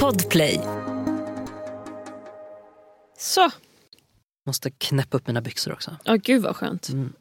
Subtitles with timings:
[0.00, 0.60] Podplay.
[3.18, 3.50] Så,
[4.46, 5.96] Måste knäppa upp mina byxor också.
[6.04, 6.88] ja gud vad skönt.
[6.88, 7.12] Mm.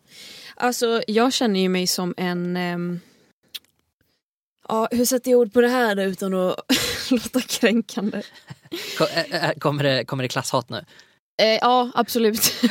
[0.55, 2.57] Alltså jag känner ju mig som en...
[2.57, 2.99] ehm,
[4.67, 6.55] Ja, hur sätter jag ord på det här utan att
[7.11, 8.21] låta kränkande?
[9.15, 10.85] Ä- ä- Kommer det, kommer det klasshat nu?
[11.41, 12.53] Eh, ja, absolut.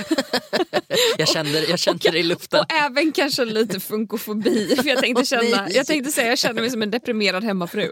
[1.19, 2.61] Jag känner, jag känner det i luften.
[2.61, 4.77] Och även kanske lite funkofobi.
[4.77, 7.91] För jag tänkte, känna, jag tänkte säga jag känner mig som en deprimerad hemmafru.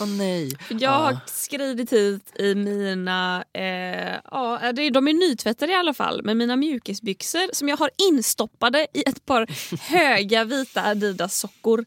[0.00, 0.52] Åh nej.
[0.80, 3.62] Jag har skridit hit i mina, eh,
[4.30, 8.86] ja det- de är nytvättade i alla fall, men mina mjukisbyxor som jag har instoppade
[8.94, 9.46] i ett par
[9.90, 11.84] höga vita Adidas-sockor.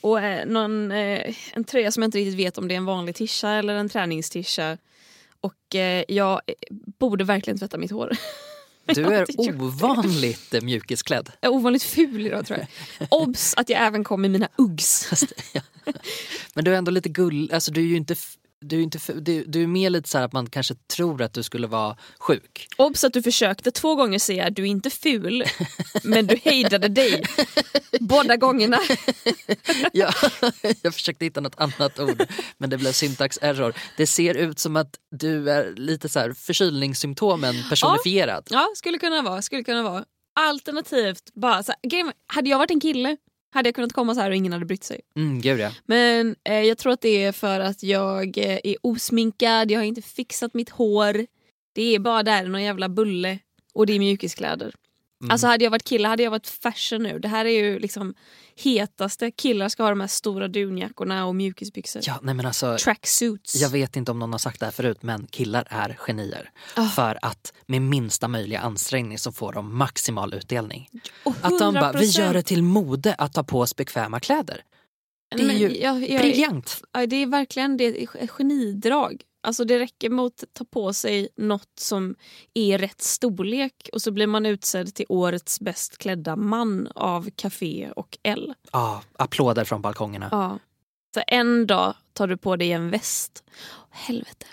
[0.00, 2.84] Och eh, någon, eh, en tröja som jag inte riktigt vet om det är en
[2.84, 4.78] vanlig tisha eller en träningstisha.
[5.44, 6.54] Och eh, jag eh,
[6.98, 8.10] borde verkligen tvätta mitt hår.
[8.86, 9.26] Du är
[9.60, 11.30] ovanligt eh, mjukisklädd.
[11.40, 12.68] Jag är ovanligt ful idag tror jag.
[13.10, 15.24] Obs att jag även kom i mina Uggs.
[16.54, 18.14] Men du är ändå lite gull, alltså du är ju inte,
[18.68, 21.22] du är, inte, f- du, du är mer lite så här att man kanske tror
[21.22, 22.66] att du skulle vara sjuk.
[22.76, 25.44] Obs att du försökte två gånger säga du är inte ful,
[26.04, 27.22] men du hejdade dig
[28.00, 28.78] båda gångerna.
[29.92, 30.12] Ja,
[30.82, 32.26] jag försökte hitta något annat ord
[32.58, 33.74] men det blev syntax error.
[33.96, 38.46] Det ser ut som att du är lite så här förkylningssymptomen personifierad.
[38.50, 39.42] Ja, skulle kunna vara.
[39.42, 40.04] Skulle kunna vara.
[40.40, 43.16] Alternativt, bara så här, hade jag varit en kille
[43.54, 45.00] hade jag kunnat komma så här och ingen hade brytt sig.
[45.16, 45.70] Mm, gud ja.
[45.84, 49.84] Men eh, jag tror att det är för att jag eh, är osminkad, jag har
[49.84, 51.26] inte fixat mitt hår.
[51.74, 53.38] Det är bara där någon jävla bulle
[53.74, 54.74] och det är mjukiskläder.
[55.24, 55.30] Mm.
[55.32, 57.18] Alltså hade jag varit kille hade jag varit fashion nu.
[57.18, 58.14] Det här är ju liksom
[58.56, 59.30] hetaste.
[59.30, 62.02] Killar ska ha de här stora dunjackorna och mjukisbyxor.
[62.06, 63.54] Ja, nej men alltså, Tracksuits.
[63.56, 66.50] jag vet inte om någon har sagt det här förut men killar är genier.
[66.76, 66.86] Ah.
[66.88, 70.88] För att med minsta möjliga ansträngning så får de maximal utdelning.
[71.24, 72.18] Och Att de bara, vi 100%.
[72.18, 74.60] gör det till mode att ta på oss bekväma kläder.
[75.36, 76.82] Det är Men ju jag- jag- briljant.
[76.92, 79.22] Ja, det är verkligen det är ett genidrag.
[79.44, 82.14] Alltså det räcker med att ta på sig något som
[82.54, 87.90] är rätt storlek och så blir man utsedd till årets bäst klädda man av Café
[87.96, 88.54] och L.
[88.72, 90.28] Ja, applåder från balkongerna.
[90.30, 90.58] Ja.
[91.14, 93.44] Så en dag tar du på dig en väst.
[93.90, 94.46] Helvete,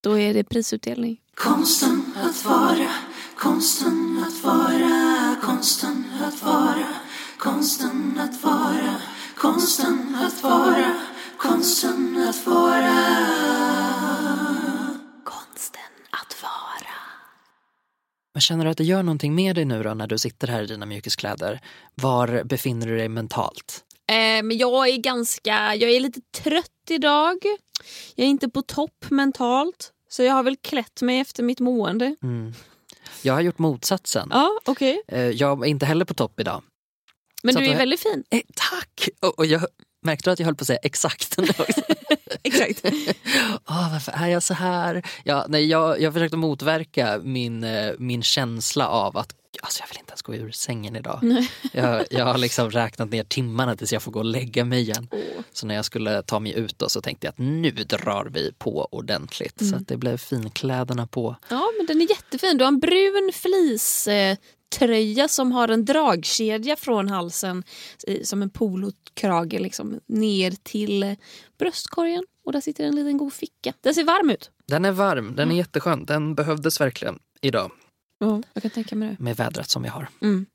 [0.00, 1.20] då är det prisutdelning.
[1.34, 2.90] Konsten att vara,
[3.36, 6.88] konsten att vara, konsten att vara,
[7.38, 8.96] konsten att vara,
[9.36, 10.94] konsten att vara,
[11.36, 12.94] konsten att vara.
[15.24, 15.80] Konsten
[16.10, 16.94] att vara.
[18.38, 20.62] Men känner du att det gör någonting med dig nu då när du sitter här
[20.62, 21.60] i dina mjukiskläder?
[21.94, 23.84] Var befinner du dig mentalt?
[24.08, 27.36] Eh, men jag är ganska, jag är lite trött idag.
[28.14, 29.92] Jag är inte på topp mentalt.
[30.10, 32.16] Så jag har väl klätt mig efter mitt mående.
[32.22, 32.54] Mm.
[33.22, 34.28] Jag har gjort motsatsen.
[34.32, 35.02] Ja, okej.
[35.08, 36.62] Eh, Jag är inte heller på topp idag.
[37.42, 38.24] Men Så du är jag- väldigt fin.
[38.30, 39.08] Eh, tack!
[39.20, 39.66] Och, och jag
[40.02, 41.36] märkte att jag höll på att säga exakt.
[42.44, 42.80] Exakt.
[43.68, 45.02] Åh, varför är jag så här?
[45.24, 49.98] Ja, nej, jag, jag försökte motverka min, eh, min känsla av att alltså, jag vill
[49.98, 51.20] inte ens gå ur sängen idag.
[51.72, 55.08] Jag, jag har liksom räknat ner timmarna tills jag får gå och lägga mig igen.
[55.52, 58.52] Så när jag skulle ta mig ut då, så tänkte jag att nu drar vi
[58.58, 59.68] på ordentligt.
[59.68, 61.36] Så att det blev finkläderna på.
[61.48, 62.58] Ja, men den är jättefin.
[62.58, 63.32] Du har en brun
[64.08, 64.36] eh,
[64.70, 67.62] tröja som har en dragkedja från halsen
[68.22, 71.16] som en polokrage liksom, ner till
[71.58, 72.24] bröstkorgen.
[72.44, 73.72] Och där sitter en liten god ficka.
[73.80, 74.50] Den ser varm ut.
[74.66, 76.04] Den är varm, den är jätteskön.
[76.04, 77.70] Den behövdes verkligen idag
[78.20, 79.22] Ja, jag kan tänka mig det.
[79.24, 80.08] med vädret som vi har.
[80.22, 80.46] Mm.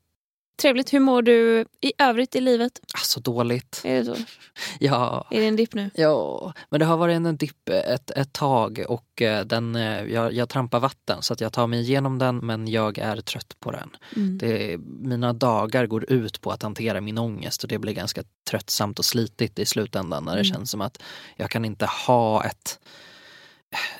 [0.62, 0.92] Trevligt.
[0.92, 2.80] Hur mår du i övrigt i livet?
[2.94, 3.80] Alltså dåligt.
[3.84, 4.16] Är det så?
[4.80, 5.90] Ja, Är det en dipp nu?
[5.94, 10.32] Ja, men det har varit en dipp ett, ett tag och eh, den, eh, jag,
[10.32, 13.70] jag trampar vatten så att jag tar mig igenom den men jag är trött på
[13.70, 13.96] den.
[14.16, 14.38] Mm.
[14.38, 18.98] Det, mina dagar går ut på att hantera min ångest och det blir ganska tröttsamt
[18.98, 20.54] och slitigt i slutändan när det Mm.
[20.54, 21.02] känns som att
[21.36, 22.78] jag kan inte ha ett,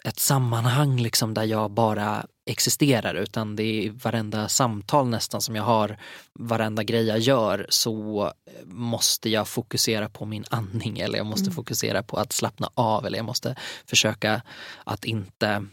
[0.04, 5.62] ett sammanhang liksom där jag bara existerar utan det är varenda samtal nästan som jag
[5.62, 5.96] har,
[6.38, 8.32] varenda grej jag gör så
[8.64, 13.18] måste jag fokusera på min andning eller jag måste fokusera på att slappna av eller
[13.18, 13.56] jag måste
[13.86, 14.42] försöka
[14.84, 15.66] att inte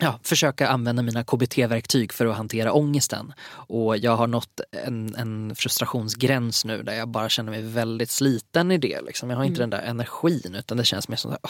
[0.00, 3.32] ja, försöka använda mina KBT-verktyg för att hantera ångesten.
[3.50, 8.70] Och jag har nått en, en frustrationsgräns nu där jag bara känner mig väldigt sliten
[8.70, 9.00] i det.
[9.00, 9.30] Liksom.
[9.30, 11.42] Jag har inte den där energin utan det känns mer som att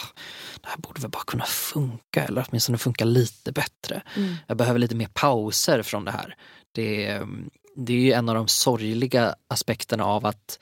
[0.61, 4.01] det här borde väl bara kunna funka eller åtminstone funka lite bättre.
[4.47, 6.35] Jag behöver lite mer pauser från det här.
[6.71, 7.27] Det, är-
[7.75, 10.59] det är ju en av de sorgliga aspekterna av att,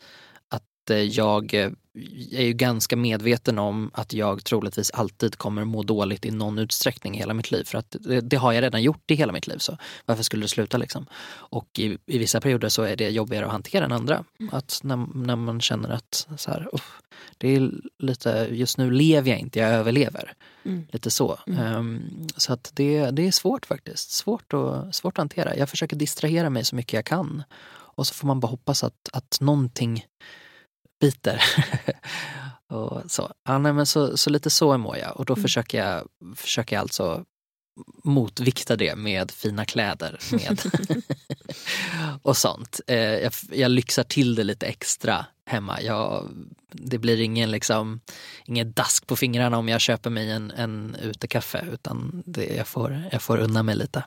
[0.50, 1.76] att eh, jag, jag
[2.32, 7.16] är ju ganska medveten om att jag troligtvis alltid kommer må dåligt i någon utsträckning
[7.16, 7.64] i hela mitt liv.
[7.64, 9.58] För att det, det har jag redan gjort i hela mitt liv.
[9.58, 11.06] Så varför skulle det sluta liksom?
[11.30, 14.24] Och i, i vissa perioder så är det jobbigare att hantera än andra.
[14.52, 17.02] Att när, när man känner att så här, uff,
[17.38, 20.34] det är lite, just nu lever jag inte, jag överlever.
[20.66, 20.88] Mm.
[20.92, 21.40] Lite så.
[21.58, 22.02] Ehm,
[22.38, 24.12] så att det, det är svårt faktiskt.
[24.12, 25.58] Svårt, och, svårt att hantera.
[25.58, 27.44] Jag försöker distrahera mig så mycket jag kan.
[27.70, 30.06] Och så får man bara hoppas att, att någonting
[31.00, 31.44] biter.
[32.68, 33.32] och så.
[33.46, 36.82] Ja, nej, men så, så lite så mår jag och då försöker, jag, försöker jag
[36.82, 37.26] alltså
[38.04, 40.62] motvikta det med fina kläder med
[42.22, 42.82] och sånt.
[42.88, 45.82] Eh, jag, jag lyxar till det lite extra hemma.
[45.82, 46.30] Jag,
[46.72, 48.00] det blir ingen, liksom,
[48.46, 53.04] ingen dask på fingrarna om jag köper mig en, en utekaffe utan det, jag, får,
[53.12, 54.04] jag får unna mig lite.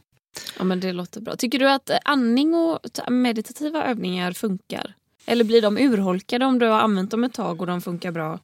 [0.58, 1.36] Ja, men det låter bra.
[1.36, 2.78] Tycker du att andning och
[3.08, 4.94] meditativa övningar funkar?
[5.30, 8.38] Eller blir de urholkade om du har använt dem ett tag och de funkar bra?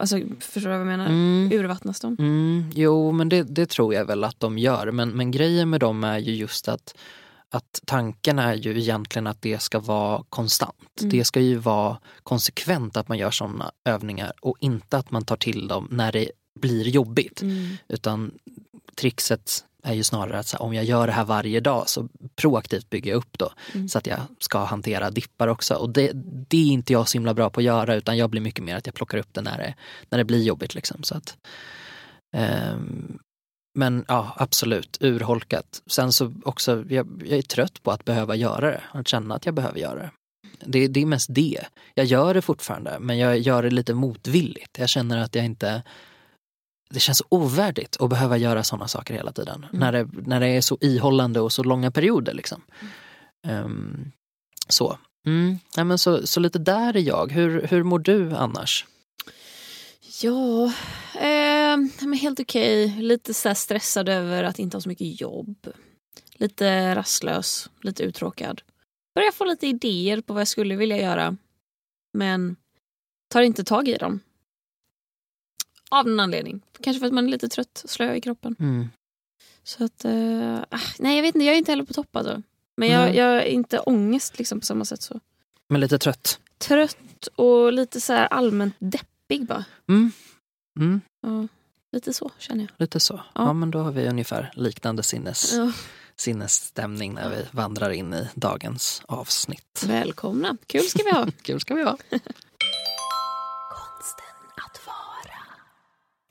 [0.00, 1.06] Alltså, förstår du vad jag menar?
[1.06, 1.52] Mm.
[1.52, 2.16] Urvattnas de?
[2.18, 4.90] Mm, jo, men det, det tror jag väl att de gör.
[4.90, 6.94] Men, men grejen med dem är ju just att,
[7.48, 11.00] att tanken är ju egentligen att det ska vara konstant.
[11.00, 11.10] Mm.
[11.10, 15.36] Det ska ju vara konsekvent att man gör sådana övningar och inte att man tar
[15.36, 16.30] till dem när det
[16.60, 17.42] blir jobbigt.
[17.42, 17.76] Mm.
[17.88, 18.30] Utan
[18.94, 22.90] trixet är ju snarare att här, om jag gör det här varje dag så proaktivt
[22.90, 23.88] bygger jag upp då Mm.
[23.88, 25.74] så att jag ska hantera dippar också.
[25.74, 26.10] Och det,
[26.48, 28.76] det är inte jag så himla bra på att göra utan jag blir mycket mer
[28.76, 29.74] att jag plockar upp det när det,
[30.10, 30.74] när det blir jobbigt.
[30.74, 31.02] Liksom.
[31.02, 31.36] Så att,
[32.36, 33.18] ehm,
[33.78, 35.82] men ja, absolut, urholkat.
[35.86, 39.46] Sen så också, jag, jag är trött på att behöva göra det, att känna att
[39.46, 40.10] jag behöver göra det.
[40.66, 41.64] Det, det är mest det.
[41.94, 44.78] Jag gör det fortfarande men jag gör det lite motvilligt.
[44.78, 45.82] Jag känner att jag inte
[46.90, 49.64] det känns ovärdigt att behöva göra sådana saker hela tiden.
[49.64, 49.80] Mm.
[49.80, 52.32] När, det, när det är så ihållande och så långa perioder.
[52.32, 52.62] Liksom.
[53.46, 54.12] Ehm,
[54.68, 54.98] så.
[55.26, 55.58] Mm.
[55.76, 56.26] Ja, men så.
[56.26, 57.32] Så lite där är jag.
[57.32, 58.86] Hur, hur mår du annars?
[60.22, 60.64] Ja,
[61.14, 62.88] eh, men helt okej.
[62.88, 65.68] Lite så stressad över att inte ha så mycket jobb.
[66.34, 68.62] Lite rastlös, lite uttråkad.
[69.14, 71.36] Börjar få lite idéer på vad jag skulle vilja göra.
[72.12, 72.56] Men
[73.32, 74.20] tar inte tag i dem.
[75.90, 76.60] Av någon anledning.
[76.80, 78.56] Kanske för att man är lite trött, slö i kroppen.
[78.60, 78.88] Mm.
[79.62, 80.04] Så att,
[80.70, 82.42] ah, nej jag vet inte, jag är inte heller på topp alltså.
[82.76, 83.16] Men jag, Nej.
[83.16, 85.20] jag är inte ångest liksom på samma sätt så.
[85.68, 86.40] Men lite trött?
[86.58, 89.64] Trött och lite så här allmänt deppig bara.
[89.88, 90.12] Mm.
[90.80, 91.00] Mm.
[91.22, 91.48] Ja,
[91.92, 92.70] lite så känner jag.
[92.78, 93.20] Lite så.
[93.34, 93.52] Ja.
[93.52, 95.72] men då har vi ungefär liknande sinnes, Ja.
[96.16, 99.84] sinnesstämning när vi vandrar in i dagens avsnitt.
[99.86, 101.26] Välkomna, kul ska vi ha.
[101.42, 101.98] Kul ska vi ha.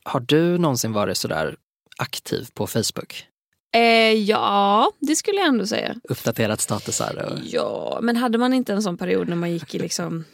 [0.04, 1.56] Har du någonsin varit sådär
[1.98, 3.26] aktiv på Facebook?
[3.74, 5.96] eh, ja, det skulle jag ändå säga.
[6.04, 7.32] Uppdaterat statusar?
[7.32, 7.40] Och...
[7.44, 10.26] Ja, men hade man inte en sån period när man gick i liksom...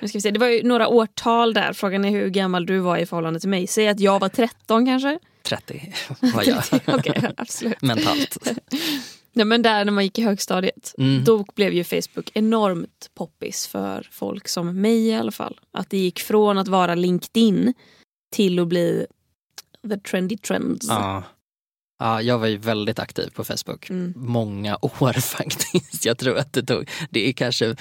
[0.00, 1.72] Nu ska vi se, det var ju några årtal där.
[1.72, 3.66] Frågan är hur gammal du var i förhållande till mig.
[3.66, 5.18] Säg att jag var 13 kanske?
[5.42, 5.92] 30
[6.34, 6.62] var jag.
[6.98, 7.82] Okej, absolut.
[7.82, 8.36] Mentalt.
[9.34, 10.94] Nej, men där när man gick i högstadiet.
[10.98, 11.24] Mm.
[11.24, 15.60] Då blev ju Facebook enormt poppis för folk som mig i alla fall.
[15.72, 17.74] Att det gick från att vara LinkedIn
[18.32, 19.06] till att bli
[19.88, 20.86] the trendy trends.
[20.88, 21.22] Ja
[22.02, 23.90] ja, jag var ju väldigt aktiv på Facebook.
[23.90, 24.12] Mm.
[24.16, 26.04] Många år faktiskt.
[26.04, 27.76] Jag tror att det tog, det är kanske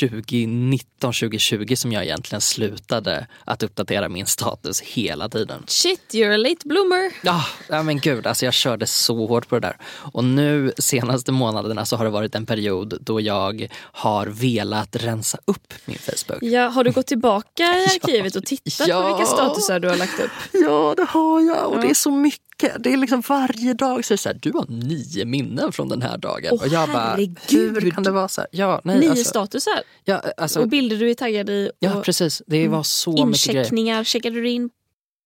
[0.00, 5.62] 2019, 2020 som jag egentligen slutade att uppdatera min status hela tiden.
[5.66, 7.12] Shit, you're a late bloomer.
[7.22, 9.76] Ja, ja men gud, alltså jag körde så hårt på det där.
[10.12, 15.38] Och nu senaste månaderna så har det varit en period då jag har velat rensa
[15.44, 16.42] upp min Facebook.
[16.42, 19.02] Ja, har du gått tillbaka i arkivet och tittat Ja.
[19.02, 20.30] på vilka statusar du har lagt upp?
[20.52, 21.80] Ja, det har jag och Ja.
[21.82, 22.40] det är så mycket.
[22.56, 25.88] Det är liksom varje dag så är det så här, du har nio minnen från
[25.88, 26.50] den här dagen.
[26.52, 27.82] Åh, och jag bara, herregud.
[27.82, 28.48] hur kan det vara så här?
[28.52, 31.66] Ja, nej, Nio alltså, statusar ja, alltså, och bilder du är taggad i.
[31.68, 32.42] Och ja, precis.
[32.46, 33.58] Det var så mycket grejer.
[33.60, 34.70] incheckningar, checkade du in?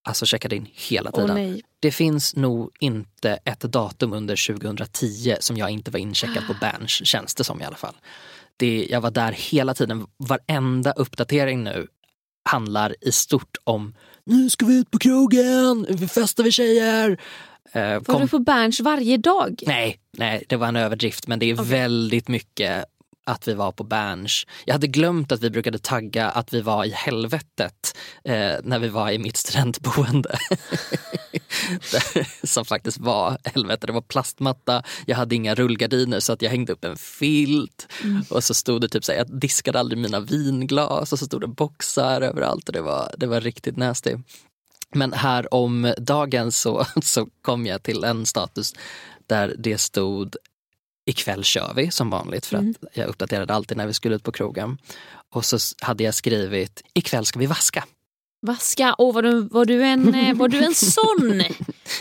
[0.04, 1.34] Alltså checkade in hela Åh tiden.
[1.36, 1.62] nej.
[1.80, 6.90] Det finns nog inte ett datum under 2010 som jag inte var incheckad på Berns,
[6.90, 7.96] känns det som i alla fall.
[8.56, 10.06] Det, jag var där hela tiden.
[10.16, 11.86] Varenda uppdatering nu
[12.44, 17.20] handlar i stort om nu ska vi ut på krogen, vi festar vi tjejer.
[17.72, 19.62] Eh, Var kom- du på Berns varje dag?
[19.66, 22.84] Nej, nej, det var en överdrift men det är väldigt mycket
[23.28, 24.46] att vi var på Berns.
[24.64, 28.88] Jag hade glömt att vi brukade tagga att vi var i helvetet eh, när vi
[28.88, 30.38] var i mitt studentboende.
[32.42, 33.86] Som faktiskt var helvete.
[33.86, 37.88] Det var plastmatta, jag hade inga rullgardiner så att jag hängde upp en filt.
[38.28, 41.40] Och så stod det typ så här, jag diskade aldrig mina vinglas och så stod
[41.40, 44.16] det boxar överallt och det var, det var riktigt nasty.
[44.94, 48.74] Men här om dagen så, så kom jag till en status
[49.26, 50.36] där det stod
[51.08, 52.64] ikväll kör vi som vanligt för att
[52.96, 54.78] jag uppdaterade alltid när vi skulle ut på krogen.
[55.34, 57.84] Och så hade jag skrivit ikväll ska vi vaska.
[58.46, 61.42] Vaska, åh var du, var du, en, eh, var du en sån?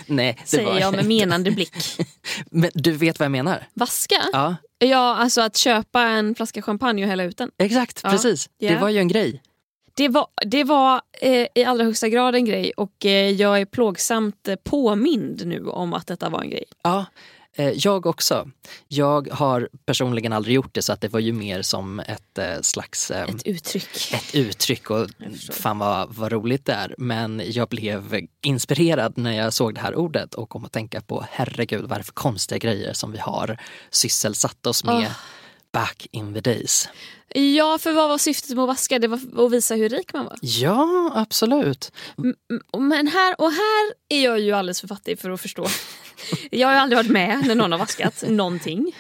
[0.08, 1.76] Nej, det Säger var jag med menande blick.
[2.52, 3.68] Men du vet vad jag menar?
[3.74, 4.24] Vaska?
[4.34, 7.52] Ja, Ja, alltså att köpa en flaska champagne och hälla ut den.
[7.58, 8.10] exakt, Ja.
[8.10, 8.50] precis.
[8.60, 8.80] Det Ja.
[8.80, 9.42] var ju en grej.
[9.96, 13.66] Det var, det var eh, i allra högsta grad en grej och eh, jag är
[13.66, 16.64] plågsamt eh, påmind nu om att detta var en grej.
[16.84, 17.06] Ja,
[17.76, 18.50] jag också.
[18.88, 22.62] Jag har personligen aldrig gjort det så att det var ju mer som ett eh,
[22.62, 24.14] slags eh, Ett uttryck.
[24.14, 25.08] ett uttryck och
[25.52, 26.96] fan vad, vad roligt det är.
[26.98, 31.26] Men jag blev inspirerad när jag såg det här ordet och kom att tänka på
[31.32, 33.58] herregud vad är det för konstiga grejer som vi har
[33.90, 35.12] sysselsatt oss med Åh.
[35.74, 36.90] back in the days.
[37.34, 39.00] Ja, för vad var syftet med att vaska?
[39.00, 40.36] Det var att visa hur rik man var.
[40.42, 41.92] Ja, absolut.
[42.78, 45.68] Men här, och här är jag ju alldeles för fattig för att förstå.
[46.52, 48.96] Jag har aldrig varit med när någon har vaskat någonting.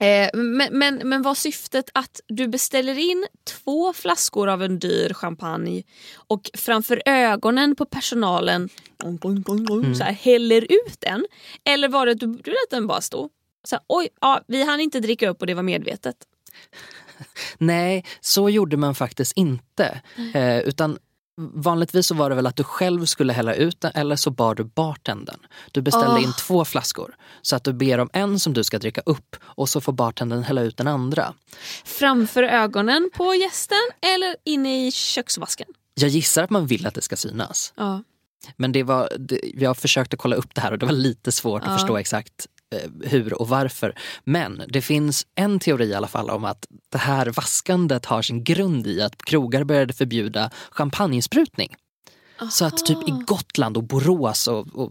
[0.00, 5.12] Eh, Men, men, men var syftet att du beställer in två flaskor av en dyr
[5.12, 5.82] champagne
[6.16, 8.68] och framför ögonen på personalen
[9.96, 11.26] så här, häller ut den?
[11.64, 13.30] Eller var det att du, du lät den bara stå?
[13.64, 16.16] Så här, Oj, ja, vi hann inte dricka upp och det var medvetet.
[17.58, 20.00] Nej, så gjorde man faktiskt inte.
[20.34, 20.98] Eh, utan
[21.38, 24.54] vanligtvis så var det väl att du själv skulle hälla ut den eller så bar
[24.54, 25.40] du bartendern.
[25.72, 26.22] Du beställde Åh.
[26.22, 27.14] in två flaskor.
[27.42, 30.42] Så att du ber om en som du ska dricka upp och så får bartendern
[30.42, 31.34] hälla ut den andra.
[31.84, 33.78] Framför ögonen på gästen
[34.16, 35.68] eller inne i köksvasken?
[35.94, 37.72] Jag gissar att man vill att det ska synas.
[37.76, 38.02] Ja.
[38.56, 41.62] Men det var, det, jag försökte kolla upp det här och det var lite svårt
[41.64, 41.70] Ja.
[41.70, 43.94] att förstå exakt Eh, hur och varför.
[44.24, 48.44] Men det finns en teori i alla fall om att det här vaskandet har sin
[48.44, 51.74] grund i att krogar började förbjuda champagnesprutning.
[52.50, 54.90] Så att typ i Gotland och Borås och, och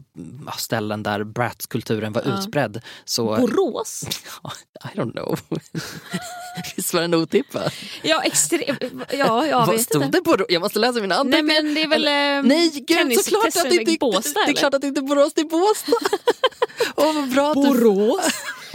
[0.57, 2.39] ställen där Bratz-kulturen var Ja.
[2.39, 3.25] utbredd så...
[3.37, 4.03] Borås?
[4.93, 5.39] I don't know.
[6.75, 7.71] Visst var den otippad?
[8.03, 8.83] Ja, extremt.
[9.13, 10.17] Ja, jag vet stod inte.
[10.17, 10.45] det på?
[10.49, 11.63] Jag måste läsa mina Nej anteckningar.
[11.63, 14.55] men det är väl Eller- eh, Nej gud såklart att det inte Båstad, Det är
[14.55, 15.91] klart att det inte är Borås, det är Båstad.
[16.95, 18.25] Åh vad bra Borås,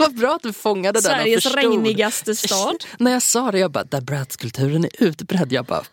[0.03, 1.63] vad bra att du fångade den och Sveriges förstod.
[1.63, 2.85] regnigaste stad.
[2.99, 5.51] När jag sa det, jag bara, där Bratz-kulturen är utbredd.
[5.51, 5.83] Jag bara,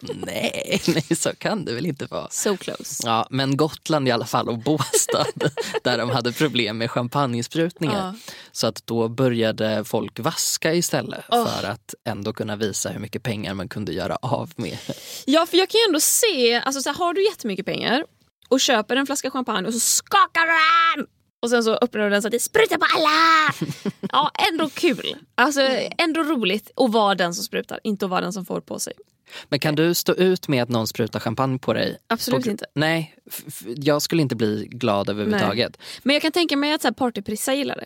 [0.00, 2.30] nej, nej så kan det väl inte vara.
[2.30, 3.02] So close.
[3.06, 5.26] Ja, men Gotland i alla fall och Båstad
[5.84, 8.14] där de hade problem med champagnesprutningar.
[8.26, 8.34] Ja.
[8.52, 11.46] Så att då började folk vaska istället Åh.
[11.46, 14.78] för att ändå kunna visa hur mycket pengar man kunde göra av med.
[15.24, 18.04] Ja för jag kan ju ändå se, alltså så här, har du jättemycket pengar
[18.48, 20.52] och köper en flaska champagne och så skakar du
[21.02, 21.06] den!
[21.42, 23.54] Och sen så öppnar du den så att det sprutar på alla!
[24.12, 25.16] Ja ändå kul.
[25.34, 25.60] Alltså
[25.98, 28.92] ändå roligt att vara den som sprutar, inte att vara den som får på sig.
[29.48, 31.98] Men kan du stå ut med att någon sprutar champagne på dig?
[32.06, 32.66] Absolut På- inte.
[32.74, 33.14] Nej,
[33.64, 35.76] jag skulle inte bli glad överhuvudtaget.
[36.02, 37.84] Men jag kan tänka mig att partyprissa gillar det.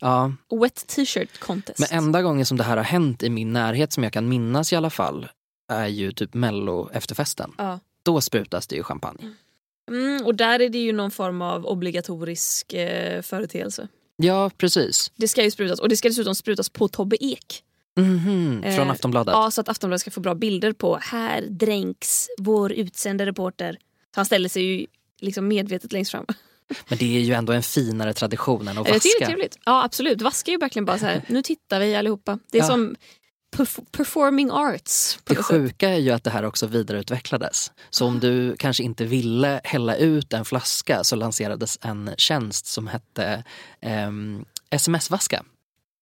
[0.00, 1.78] Ja, Wet t-shirt contest.
[1.78, 4.72] men enda gången som det här har hänt i min närhet som jag kan minnas
[4.72, 5.28] i alla fall
[5.72, 7.52] är ju typ mello efterfesten.
[7.58, 7.80] Ja.
[8.02, 9.18] Då sprutas det ju champagne.
[9.22, 9.34] Mm,
[10.24, 13.88] och där är det ju någon form av obligatorisk eh, företeelse.
[14.16, 15.12] Ja, precis.
[15.16, 17.62] Det ska ju sprutas och det ska dessutom sprutas på Tobbe Ek.
[17.96, 19.32] Mhm, Från Eh, Aftonbladet.
[19.32, 23.72] Ja, så att Aftonbladet ska få bra bilder på här dränks vår utsända reporter.
[24.14, 24.86] Så han ställer sig ju
[25.20, 26.26] liksom medvetet längst fram.
[26.88, 29.26] Men det är ju ändå en finare tradition än att Jag tycker det är vaska.
[29.26, 29.58] trevligt.
[29.64, 31.22] Ja absolut, vaska är ju verkligen bara så här.
[31.26, 32.38] nu tittar vi allihopa.
[32.50, 32.68] Det är Ja.
[32.68, 32.96] som
[33.90, 35.18] performing arts.
[35.24, 37.72] Det sjuka är ju att det här också vidareutvecklades.
[37.90, 42.86] Så om du kanske inte ville hälla ut en flaska så lanserades en tjänst som
[42.86, 43.44] hette
[43.80, 45.44] ehm, sms-vaska.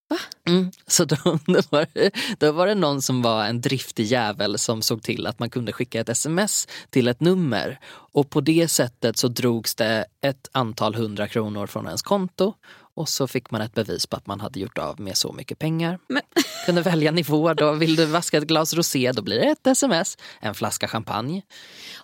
[0.09, 0.17] Va?
[0.49, 4.59] Mm, så då, då, var det, då var det någon som var en driftig jävel
[4.59, 7.79] som såg till att man kunde skicka ett sms till ett nummer.
[7.88, 12.55] Och på det sättet så drogs det ett antal hundra kronor från ens konto
[12.97, 15.59] och så fick man ett bevis på att man hade gjort av med så mycket
[15.59, 15.99] pengar.
[16.09, 16.23] Men-
[16.67, 17.73] Kunde välja nivå då.
[17.73, 20.19] Vill du vaska ett glas rosé då blir det ett sms.
[20.41, 21.43] En flaska champagne.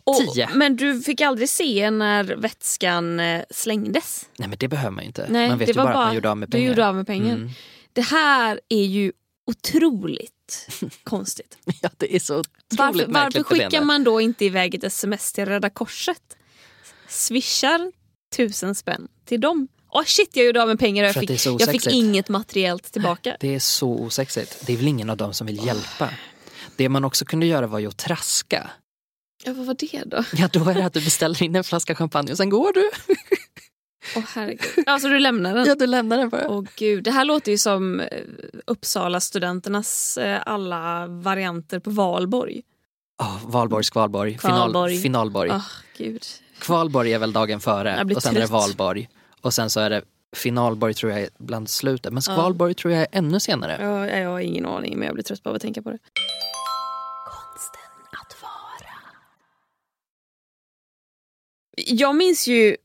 [0.04, 0.48] Och, Tio.
[0.54, 4.28] men du fick aldrig se när vätskan eh, slängdes?
[4.38, 5.26] Nej men det behöver man ju inte.
[5.30, 6.68] Nej, man vet det ju bara, bara att man gjorde av med Du pengar.
[6.68, 7.34] gjorde av med pengar.
[7.34, 7.50] Mm.
[7.92, 9.12] Det här är ju
[9.46, 10.68] otroligt
[11.04, 11.58] konstigt.
[11.80, 15.32] Ja det är så otroligt Varför, märkligt varför skickar man då inte iväg ett sms
[15.32, 16.36] till Röda Korset?
[17.08, 17.92] Swishar
[18.36, 19.68] tusen spänn till dem.
[19.94, 23.36] Åh shit jag gjorde av med pengar och jag fick, jag fick inget materiellt tillbaka.
[23.40, 24.66] Det är så osexigt.
[24.66, 26.08] Det är väl ingen av dem som vill hjälpa.
[26.76, 28.70] Det man också kunde göra var ju att traska.
[29.44, 30.24] Ja, vad var det då?
[30.32, 32.90] Ja då är det att du beställer in en flaska champagne och sen går du.
[34.16, 34.84] Åh herregud.
[34.86, 35.66] Alltså du lämnar den?
[35.66, 36.48] Ja du lämnar den bara.
[36.48, 38.06] Åh gud, det här låter ju som eh,
[38.66, 42.62] Uppsala studenternas eh, alla varianter på valborg.
[43.22, 44.98] Oh, Valborg, Skvalborg, final, Kvalborg.
[44.98, 45.50] finalborg.
[45.50, 46.24] Åh gud.
[46.58, 48.50] Kvalborg är väl dagen före och sen är det trött.
[48.50, 49.08] valborg.
[49.42, 50.02] Och sen så är det
[50.36, 52.12] Finalborg tror jag är bland slutet.
[52.12, 52.74] Men Skvalborg ja.
[52.74, 53.78] tror jag är ännu senare.
[53.80, 55.98] Ja, jag har ingen aning men jag blir trött på att tänka på det.
[57.26, 57.80] Konsten
[58.12, 58.90] att vara.
[61.76, 62.76] Jag minns ju,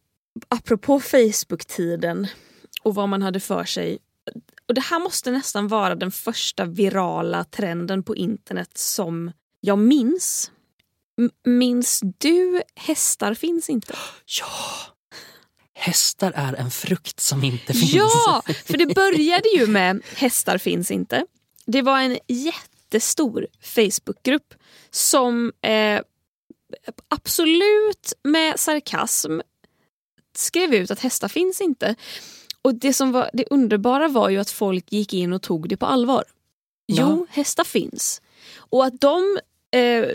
[0.48, 2.28] apropå Facebook-tiden
[2.84, 4.00] och vad man hade för sig.
[4.68, 10.52] Och det här måste nästan vara den första virala trenden på internet som jag minns.
[11.22, 13.94] M minns du Hästar finns inte?
[14.40, 14.97] Ja!
[15.80, 17.94] Hästar är en frukt som inte finns.
[17.94, 21.26] Ja, för det började ju med Hästar finns inte.
[21.66, 24.54] Det var en jättestor Facebookgrupp
[24.92, 26.02] som eh,
[27.10, 29.40] absolut med sarkasm
[30.36, 31.96] skrev ut att hästar finns inte.
[32.62, 35.78] Och det som var det underbara var ju att folk gick in och tog det
[35.78, 36.24] på allvar.
[36.88, 38.22] Jo, hästar finns.
[38.56, 39.40] Och att de
[39.76, 40.08] eh,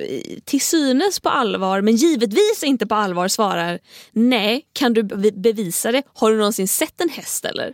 [0.44, 3.78] till synes på allvar, men givetvis inte på allvar svarar
[4.12, 6.02] nej, kan du bevisa det?
[6.14, 7.73] Har du någonsin sett en häst eller?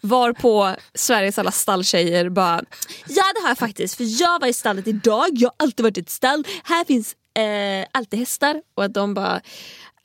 [0.00, 2.62] Varpå Sveriges alla stalltjejer bara
[3.08, 5.98] Ja det har jag faktiskt för jag var i stallet idag, jag har alltid varit
[5.98, 8.62] i ett stall, här finns eh, alltid hästar.
[8.74, 9.40] Och att de bara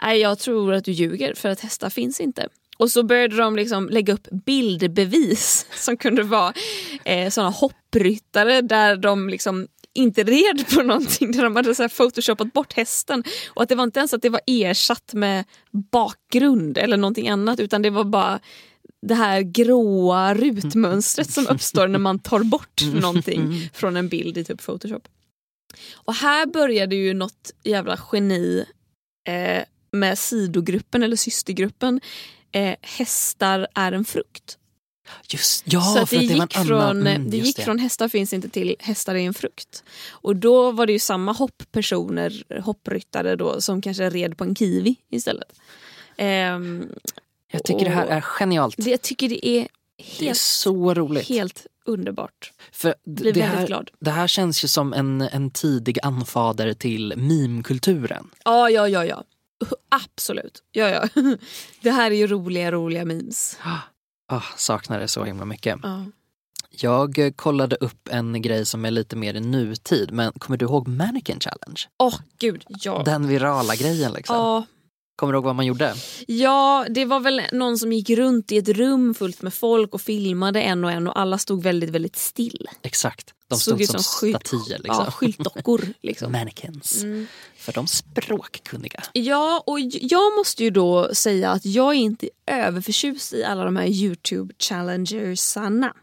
[0.04, 2.48] Nej jag tror att du ljuger för att hästar finns inte.
[2.78, 6.54] Och så började de liksom lägga upp bildbevis som kunde vara
[7.06, 11.90] eh, såna hoppryttare där de liksom inte red på någonting, där de hade så här
[11.90, 13.24] photoshopat bort hästen.
[13.50, 15.46] Och att det var inte ens att det var ersatt med
[15.92, 18.40] bakgrund eller någonting annat utan det var bara
[19.02, 24.44] det här gråa rutmönstret som uppstår när man tar bort någonting från en bild i
[24.44, 25.08] typ Photoshop.
[25.94, 28.66] Och här började ju något jävla geni
[29.28, 32.02] eh, med sidogruppen eller systergruppen
[32.52, 34.58] eh, Hästar är en frukt.
[35.30, 38.50] Just, ja, så det det gick, en från, mm, det gick från hästar finns inte
[38.50, 39.84] till hästar är en frukt.
[40.10, 44.96] Och då var det ju samma hopppersoner, hoppryttare då, som kanske red på en kiwi
[45.12, 45.60] istället.
[46.18, 46.90] Ehm,
[47.52, 48.76] Jag tycker det här är genialt.
[48.78, 51.28] det, jag tycker det är Det är helt, så roligt.
[51.30, 52.52] helt underbart.
[52.72, 53.92] För Blir det, här, glad.
[54.00, 58.30] det här känns ju som en, en tidig anfader till meme-kulturen.
[58.46, 59.24] Ja, ja, ja, ja.
[59.90, 60.64] Absolut.
[60.72, 61.08] Ja, ja.
[61.82, 63.58] Det här är ju roliga, roliga memes.
[64.32, 65.80] Ah, saknar det så himla mycket.
[65.84, 66.06] Ja.
[66.70, 70.66] Jag eh, kollade upp en grej som är lite mer i nutid, men kommer du
[70.66, 71.82] ihåg Mannequin Challenge?
[72.00, 72.64] Åh, gud.
[72.68, 73.02] Ja.
[73.06, 74.36] Den virala grejen liksom.
[74.36, 74.66] Ja,
[75.16, 75.94] Kommer du ihåg vad man gjorde?
[76.28, 80.02] Ja, det var väl någon som gick runt i ett rum fullt med folk och
[80.02, 82.68] filmade en och en och alla stod väldigt, väldigt still.
[82.82, 83.34] Exakt.
[83.48, 84.78] De Såg stod ut som, skylt- statyer.
[84.80, 85.04] Liksom.
[85.06, 85.94] Ja, skyltdockor.
[86.02, 86.32] Liksom.
[86.32, 87.04] Mannequins.
[87.04, 87.28] Mm.
[87.58, 89.04] För de språkkunniga.
[89.14, 93.76] Ja, och jag måste ju då säga att jag är inte överförtjust i alla de
[93.76, 95.94] här Youtube-challengersarna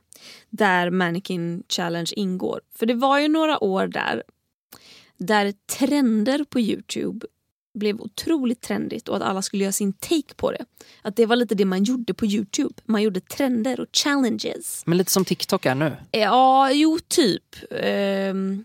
[0.50, 2.60] där Mannequin Challenge ingår.
[2.78, 4.22] För det var ju några år där
[5.18, 7.26] där trender på Youtube
[7.78, 10.64] blev otroligt trendigt och att alla skulle göra sin take på det.
[11.02, 12.74] Att det var lite det man gjorde på Youtube.
[12.84, 14.82] Man gjorde trender och challenges.
[14.86, 15.96] Men lite som TikTok är nu.
[16.10, 17.42] Ja, jo typ.
[17.82, 18.64] Ehm,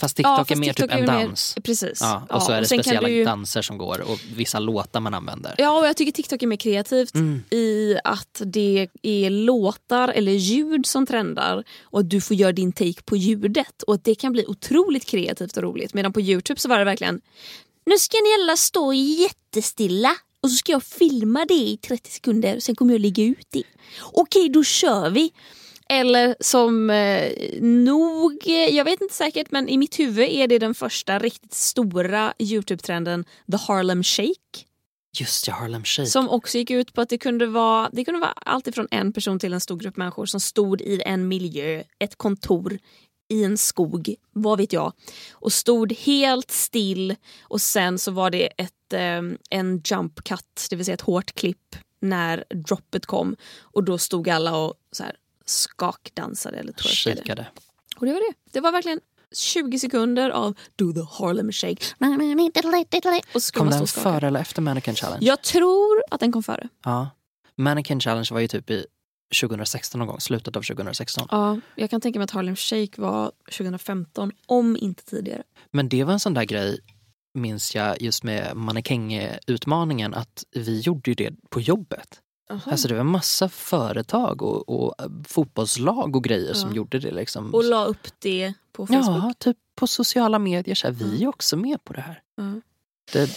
[0.00, 1.56] Fast TikTok ja, fast är mer TikTok typ en mer- dans.
[1.64, 1.98] Precis.
[2.02, 5.54] Ja, och så är det speciella du danser som går och vissa låtar man använder.
[5.58, 7.42] Ja, och jag tycker TikTok är mer kreativt Mm.
[7.50, 12.72] i att det är låtar eller ljud som trendar och att du får göra din
[12.72, 15.94] take på ljudet och att det kan bli otroligt kreativt och roligt.
[15.94, 17.20] Medan på Youtube så var det verkligen
[17.88, 20.10] nu ska ni alla stå jättestilla
[20.42, 23.46] och så ska jag filma det i 30 sekunder och sen kommer jag lägga ut
[23.50, 23.62] det.
[24.02, 25.32] Okej, då kör vi.
[25.90, 30.74] Eller som eh, nog, jag vet inte säkert men i mitt huvud är det den
[30.74, 34.64] första riktigt stora Youtube-trenden The Harlem Shake.
[35.20, 36.08] Just ja, Harlem Shake.
[36.08, 39.12] Som också gick ut på att det kunde vara, det kunde vara allt ifrån en
[39.12, 42.78] person till en stor grupp människor som stod i en miljö, ett kontor,
[43.28, 44.92] i en skog, vad vet jag.
[45.32, 50.76] Och stod helt still och sen så var det ett, eh, en jump cut, det
[50.76, 53.36] vill säga ett hårt klipp när droppet kom.
[53.60, 57.46] Och då stod alla och så här skakdansade eller twerkade.
[57.96, 58.34] Och det var det.
[58.52, 59.00] Det var verkligen
[59.32, 61.84] 20 sekunder av Do the Harlem Shake.
[63.34, 65.26] Och så Kom den före eller efter Mannequin Challenge?
[65.26, 66.68] Jag tror att den kom före.
[66.84, 67.10] Ja.
[67.56, 68.86] Mannequin Challenge var ju typ i
[69.40, 71.28] 2016 någon gång, slutet av 2016.
[71.30, 75.42] Ja, jag kan tänka mig att Harlem Shake var 2015, om inte tidigare.
[75.70, 76.78] Men det var en sån där grej,
[77.34, 82.20] minns jag, just med mannekängutmaningen, att vi gjorde ju det på jobbet.
[82.64, 84.94] Alltså det var massa företag och, och
[85.28, 86.76] fotbollslag och grejer som Ja.
[86.76, 87.10] gjorde det.
[87.10, 87.54] Liksom.
[87.54, 89.24] Och la upp det på Facebook.
[89.24, 90.74] Ja, typ på sociala medier.
[90.74, 92.22] Så här, vi är också med på det här.
[92.36, 92.60] Ja.
[93.12, 93.30] Det,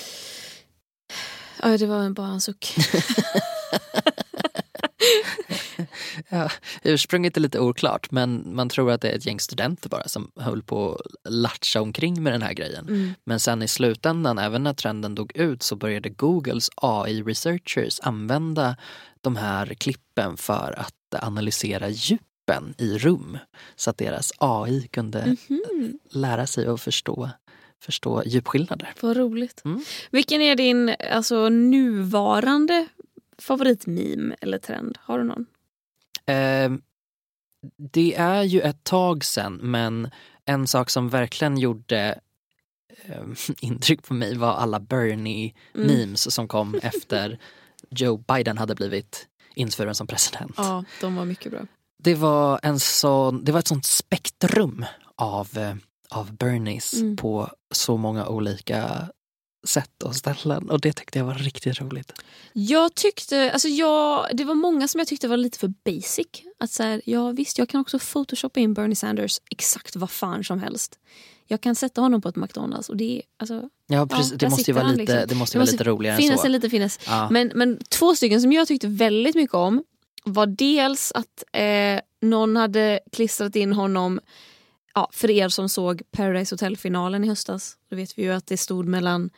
[1.64, 2.76] Ja, det var bara en suck.
[6.30, 6.50] ja,
[6.84, 10.32] ursprunget är lite oklart men man tror att det är ett gäng studenter bara som
[10.36, 12.88] höll på att latcha omkring med den här grejen.
[12.88, 13.14] Mm.
[13.24, 18.76] Men sen i slutändan, även när trenden dog ut så började Googles AI-researchers använda
[19.22, 23.38] de här klippen för att analysera djupen i rum.
[23.76, 26.00] Så att deras AI kunde Mhm.
[26.12, 27.30] lära sig att förstå
[27.84, 28.94] förstå djupskillnader.
[29.02, 29.62] Vad roligt.
[29.66, 29.84] Mm.
[30.12, 32.88] Vilken är din alltså, nuvarande
[33.38, 34.98] favoritmeme eller trend?
[35.02, 35.46] Har du någon?
[36.26, 36.72] Eh,
[37.78, 40.10] det är ju ett tag sen men
[40.46, 42.20] en sak som verkligen gjorde
[43.06, 43.24] eh,
[43.62, 46.16] intryck på mig var alla Bernie Mm.
[46.16, 47.40] som kom efter
[47.90, 50.54] Joe Biden hade blivit insvuren som president.
[50.58, 51.62] Ja, de var mycket bra.
[52.04, 55.76] Det var en sån, det var ett sånt spektrum av, eh,
[56.10, 57.18] av Bernies Mm.
[57.18, 59.08] på så många olika
[59.64, 62.14] sätt och ställen och det tyckte jag var riktigt roligt.
[62.54, 66.28] Jag tyckte, alltså jag, det var många som jag tyckte var lite för basic.
[66.60, 70.44] Att så här, ja visst, jag kan också photoshoppa in Bernie Sanders exakt vad fan
[70.44, 71.00] som helst.
[71.48, 74.50] Jag kan sätta honom på ett McDonalds och det är, alltså, Ja, precis, där det
[74.50, 75.28] måste ju vara lite, liksom.
[75.28, 76.46] det måste Det vara måste lite roligare finnas än så.
[76.46, 77.00] en liten finess.
[77.06, 77.28] Ja.
[77.32, 79.84] Men, men två stycken som jag tyckte väldigt mycket om
[80.24, 84.20] var dels att eh, någon hade klistrat in honom
[84.94, 88.58] Ja, för er som såg Paradise Hotel-finalen i höstas, då vet vi ju att det
[88.58, 89.30] stod mellan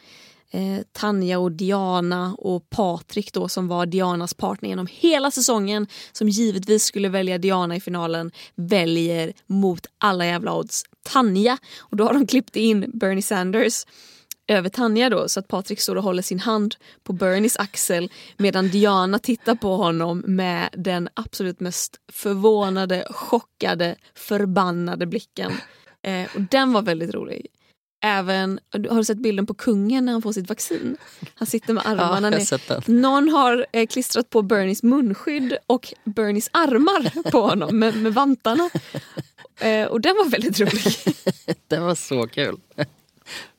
[0.51, 6.29] eh, Tanja och Diana och Patrik då som var Dianas partner genom hela säsongen som
[6.29, 11.57] givetvis skulle välja Diana i finalen väljer mot alla jävla odds Tanja.
[11.79, 13.85] Och då har de klippt in Bernie Sanders
[14.47, 18.69] över Tanja då så att Patrik står och håller sin hand på Bernies axel medan
[18.69, 25.51] Diana tittar på honom med den absolut mest förvånade, chockade, förbannade blicken.
[26.01, 27.47] Eh, och den var väldigt rolig.
[28.05, 30.97] Även, har du sett bilden på kungen när han får sitt vaccin?
[31.35, 32.85] Han sitter med Ja, armarna har ner.
[32.85, 33.01] den.
[33.01, 38.69] Någon har eh, klistrat på Bernies munskydd och Bernies armar på honom med, med vantarna.
[39.59, 40.95] Eh, och den var väldigt rolig.
[41.67, 42.57] Det var så kul.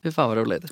[0.03, 0.63] Fy fan vad roligt.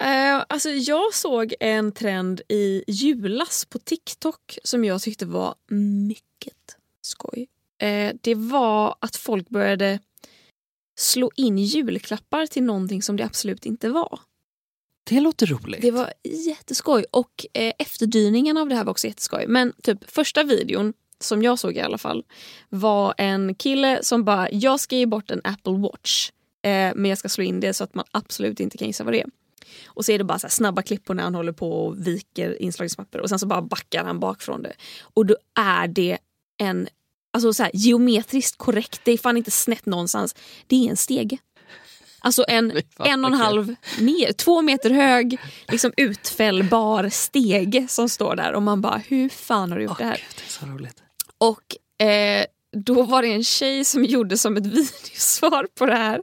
[0.00, 6.76] Eh, alltså jag såg en trend i julas på TikTok som jag tyckte var mycket
[7.02, 7.48] skoj.
[7.82, 10.00] Eh, det var att folk började
[10.98, 14.20] slå in julklappar till någonting som det absolut inte var.
[15.04, 15.82] Det låter roligt.
[15.82, 19.44] Det var jätteskoj och eh, efterdyningen av det här var också jätteskoj.
[19.48, 22.24] Men typ första videon som jag såg i alla fall
[22.68, 26.30] var en kille som bara jag ska ge bort en Apple Watch
[26.62, 29.12] eh, men jag ska slå in det så att man absolut inte kan gissa vad
[29.12, 29.28] det är.
[29.86, 32.06] Och så är det bara så här snabba klipp på när han håller på och
[32.06, 34.72] viker inslagspapper och sen så bara backar han bak från det.
[35.02, 36.18] Och då är det
[36.58, 36.88] en
[37.32, 40.34] alltså så här, geometriskt korrekt, det är fan inte snett någonstans.
[40.66, 41.38] Det är en stege.
[42.20, 48.36] Alltså en en och en halv, mer, två meter hög, liksom utfällbar stege som står
[48.36, 50.16] där och man bara hur fan har du gjort Åh, det här?
[50.16, 51.02] Gud, det är så roligt.
[51.38, 52.46] Och eh,
[52.84, 56.20] då var det en tjej som gjorde som ett videosvar på det här.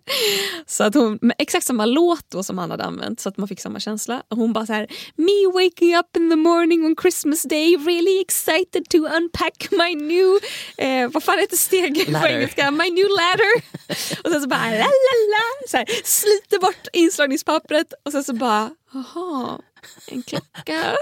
[0.68, 3.48] Så att hon, med exakt samma låt då som han hade använt så att man
[3.48, 4.24] fick samma känsla.
[4.28, 8.22] Och hon bara så här Me waking up in the morning on Christmas day really
[8.22, 10.40] excited to unpack my new,
[10.78, 12.72] eh, vad fan heter stegen på engelska?
[12.72, 13.64] My new ladder.
[14.24, 18.34] och sen så bara la la la, så här, sliter bort inslagningspappret och sen så
[18.34, 19.60] bara aha,
[20.08, 20.96] en klocka.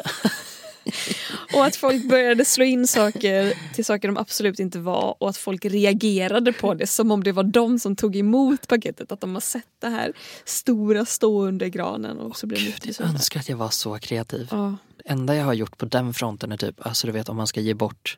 [1.54, 5.38] Och att folk började slå in saker till saker de absolut inte var och att
[5.38, 9.12] folk reagerade på det som om det var de som tog emot paketet.
[9.12, 10.14] Att de har sett det här
[10.46, 14.48] stora stå under granen och så blev Gud, jag önskar att jag var så kreativ.
[14.52, 14.76] Ja.
[15.06, 17.62] Enda jag har gjort på den fronten är typ, alltså du vet om man ska
[17.62, 18.18] ge bort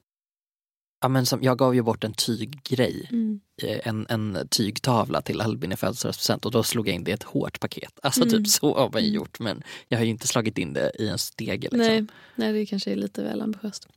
[1.03, 3.39] Ja, men som, jag gav ju bort en tyggrej, Mm.
[3.63, 7.13] eh, en, en tygtavla till Albin i födelsedagspresent och då slog jag in det i
[7.13, 7.99] ett hårt paket.
[8.01, 8.29] Alltså Mm.
[8.33, 9.15] typ så har man ju Mm.
[9.15, 11.57] gjort men jag har ju inte slagit in det i en stege.
[11.61, 11.77] Liksom.
[11.79, 13.87] Nej, nej, det kanske är lite väl ambitiöst.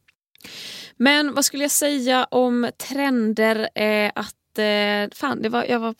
[0.97, 3.69] Men vad skulle jag säga om trender?
[3.75, 5.95] Eh, att eh, fan, det var, jag var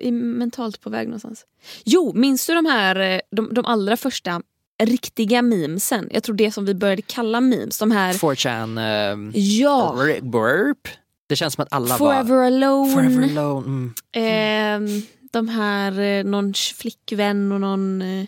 [0.00, 1.46] i, mentalt på väg någonstans.
[1.84, 4.42] Jo, minns du de här eh, de, de allra första
[4.82, 6.08] riktiga memesen?
[6.12, 7.78] Jag tror det som vi började kalla memes.
[7.78, 10.88] De här 4chan, ehm, Ja, burp.
[11.28, 12.92] Det känns som att alla Forever var Alone.
[12.94, 13.66] forever alone.
[13.66, 13.94] Mm.
[14.12, 18.02] Ehm, de här, eh, någon flickvän och någon...
[18.02, 18.20] Eh,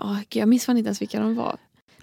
[0.00, 1.56] eh, gud, jag minns fan inte ens vilka de var.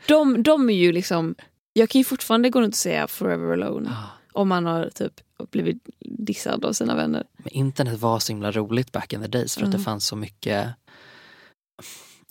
[0.08, 1.36] De, de är ju liksom...
[1.74, 4.10] Jag kan ju fortfarande gå runt och säga Forever Alone Ah.
[4.34, 5.14] om man har typ
[5.52, 7.24] blivit dissad av sina vänner.
[7.38, 9.78] Men internet var så himla roligt back in the days för att Ja.
[9.78, 10.68] det fanns så mycket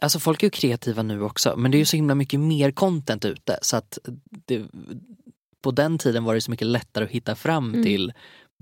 [0.03, 2.71] Alltså folk är ju kreativa nu också men det är ju så himla mycket mer
[2.71, 3.99] content ute så att
[4.47, 4.67] det,
[5.63, 7.83] på den tiden var det så mycket lättare att hitta fram Mm.
[7.85, 8.13] till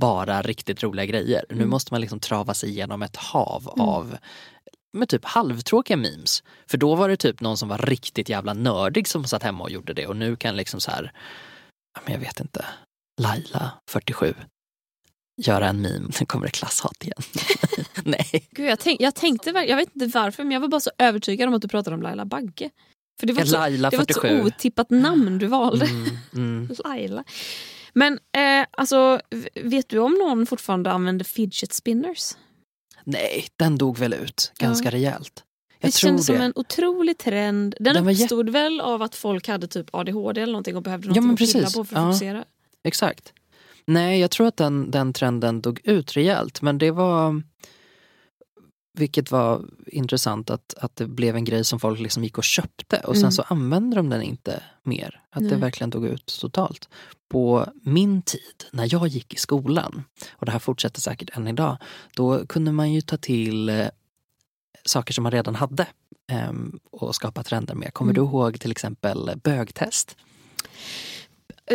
[0.00, 1.44] bara riktigt roliga grejer.
[1.48, 1.70] Nu Mm.
[1.70, 3.88] måste man liksom trava sig igenom ett hav Mm.
[3.88, 4.16] av
[4.92, 6.42] med typ halvtråkiga memes.
[6.70, 9.70] För då var det typ någon som var riktigt jävla nördig som satt hemma och
[9.70, 11.12] gjorde det och nu kan liksom så här,
[12.04, 12.64] men jag vet inte,
[13.20, 14.34] Laila 47
[15.40, 17.22] göra en meme, nu kommer det klasshat igen.
[18.04, 20.90] Nej, Gud, jag, tänk, jag tänkte jag vet inte varför men jag var bara så
[20.98, 22.70] övertygad om att du pratade om Laila Bagge.
[23.20, 24.42] För det var, så, Laila det var ett så 47.
[24.46, 25.86] otippat namn du valde.
[25.86, 26.68] Mm, mm.
[26.84, 27.24] Laila.
[27.92, 29.20] Men eh, alltså,
[29.62, 32.36] vet du om någon fortfarande använder fidget spinners?
[33.04, 34.90] Nej, den dog väl ut ganska Ja.
[34.94, 35.44] rejält.
[35.80, 36.32] Jag det tror kändes det.
[36.32, 37.74] som en otrolig trend.
[37.80, 41.20] Den, Den uppstod väl av att folk hade typ ADHD eller någonting och behövde Ja,
[41.20, 42.08] någonting men att pilla på för att Ja.
[42.12, 42.44] fokusera.
[42.84, 43.32] Exakt.
[43.84, 46.62] Nej, jag tror att den, den trenden dog ut rejält.
[46.62, 47.42] Men det var,
[48.98, 52.96] vilket var intressant, att, att det blev en grej som folk liksom gick och köpte
[52.98, 53.32] och sen Mm.
[53.32, 55.20] så använde de den inte mer.
[55.30, 55.58] Att det Nej.
[55.60, 56.88] verkligen dog ut totalt.
[57.28, 61.76] På min tid, när jag gick i skolan, och det här fortsätter säkert än idag,
[62.16, 63.86] då kunde man ju ta till eh,
[64.84, 65.86] saker som man redan hade
[66.32, 67.94] ehm, och skapa trender med.
[67.94, 68.24] Kommer Mm.
[68.24, 70.16] du ihåg till exempel bögtest?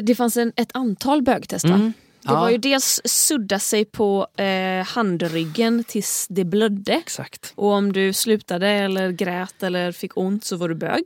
[0.02, 1.76] Det fanns en, ett antal bögtest va?
[1.76, 1.94] Mm.
[2.22, 6.94] Det var ju dels sudda sig på eh, handryggen tills det blödde.
[6.94, 7.54] Exakt.
[7.56, 11.02] Och om du slutade eller grät eller fick ont så var du bög.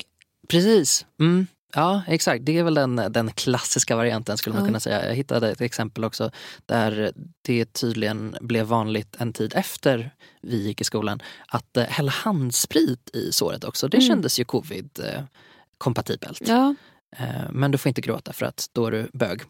[0.48, 1.06] Precis.
[1.20, 1.48] Mm.
[1.76, 2.46] Ja, exakt.
[2.46, 4.68] Det är väl den, den klassiska varianten skulle man Ja.
[4.68, 5.08] kunna säga.
[5.08, 6.32] Jag hittade ett exempel också
[6.66, 12.12] där det tydligen blev vanligt en tid efter vi gick i skolan att eh, hälla
[12.12, 13.88] handsprit i såret också.
[13.88, 14.08] Det Mm.
[14.08, 16.42] kändes ju covid-kompatibelt.
[16.48, 16.76] Ja.
[17.18, 19.42] Eh, Men du får inte gråta för att då är du bög.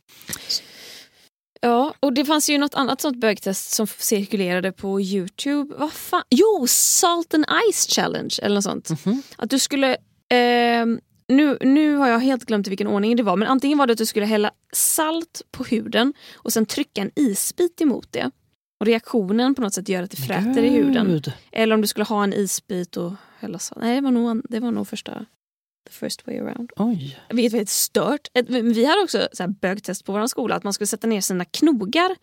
[1.62, 5.76] Ja, och det fanns ju något annat sånt bögtest som cirkulerade på Youtube.
[5.78, 6.24] Vad fan?
[6.30, 9.06] Jo, Salt and Ice Challenge eller något sånt.
[9.06, 9.22] Mhm.
[9.38, 9.98] Att du skulle...
[10.30, 13.88] ehm, nu, nu har jag helt glömt i vilken ordning det var men antingen var
[13.88, 18.32] det att du skulle hälla salt på huden och sen trycka en isbit emot det.
[18.80, 21.22] Och reaktionen på något sätt gör att det fräter i huden.
[21.52, 23.82] Eller om du skulle ha en isbit och hälla salt.
[23.82, 25.26] Nej, det var nog, det var nog första...
[25.90, 26.72] The first way around.
[26.76, 27.20] Oj.
[27.30, 28.28] Vilket var helt stört.
[28.50, 30.56] Vi hade också så här bögtest på vår skola.
[30.56, 32.16] Att man skulle sätta ner sina knogar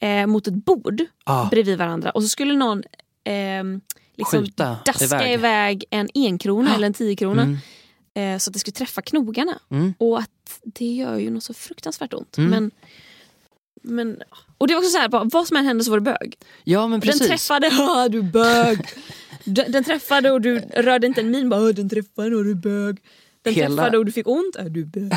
[0.00, 2.10] eh, mot ett bord Ah, bredvid varandra.
[2.10, 2.82] Och så skulle någon
[3.24, 3.64] eh,
[4.16, 5.32] liksom skjuta daska iväg.
[5.34, 5.84] iväg.
[5.90, 6.74] en enkrona Ah.
[6.74, 7.42] eller en tiokrona.
[7.42, 7.56] Mm.
[8.14, 9.58] Eh, så att det skulle träffa knogarna.
[9.70, 9.94] Mm.
[9.98, 12.38] Och att det gör ju något så fruktansvärt ont.
[12.38, 12.50] Mm.
[12.50, 12.70] Men,
[13.82, 14.22] men,
[14.58, 16.36] och det var också så här, bara, vad som än hände så var det bög.
[16.64, 17.20] Ja men precis.
[17.20, 18.78] Den träffade, ah, du bög.
[19.44, 22.54] den, den träffade och du rörde inte en min, bara, "Ah, den träffade och du
[22.54, 22.98] bög.
[23.48, 25.12] Den Hela- träffade och du fick ont, du är bög.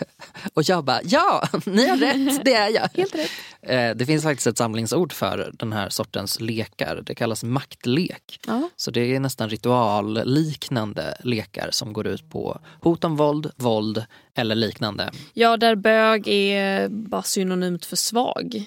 [0.54, 2.88] Och jag bara, ja, ni har rätt, det är jag.
[2.94, 3.30] Helt rätt.
[3.62, 7.02] Eh, Det finns faktiskt ett samlingsord för den här sortens lekar.
[7.06, 8.40] Det kallas maktlek.
[8.46, 8.70] Ja.
[8.76, 14.54] Så det är nästan ritualliknande lekar som går ut på hot om våld, våld eller
[14.54, 15.10] liknande.
[15.32, 18.64] ja, där bög är bara synonymt för svag.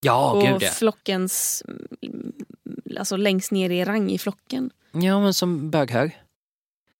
[0.00, 0.70] Ja, och gud ja.
[0.70, 1.62] flockens,
[2.02, 2.32] mm,
[2.98, 4.70] alltså längst ner i rang i flocken.
[4.92, 6.18] Ja, men som böghög.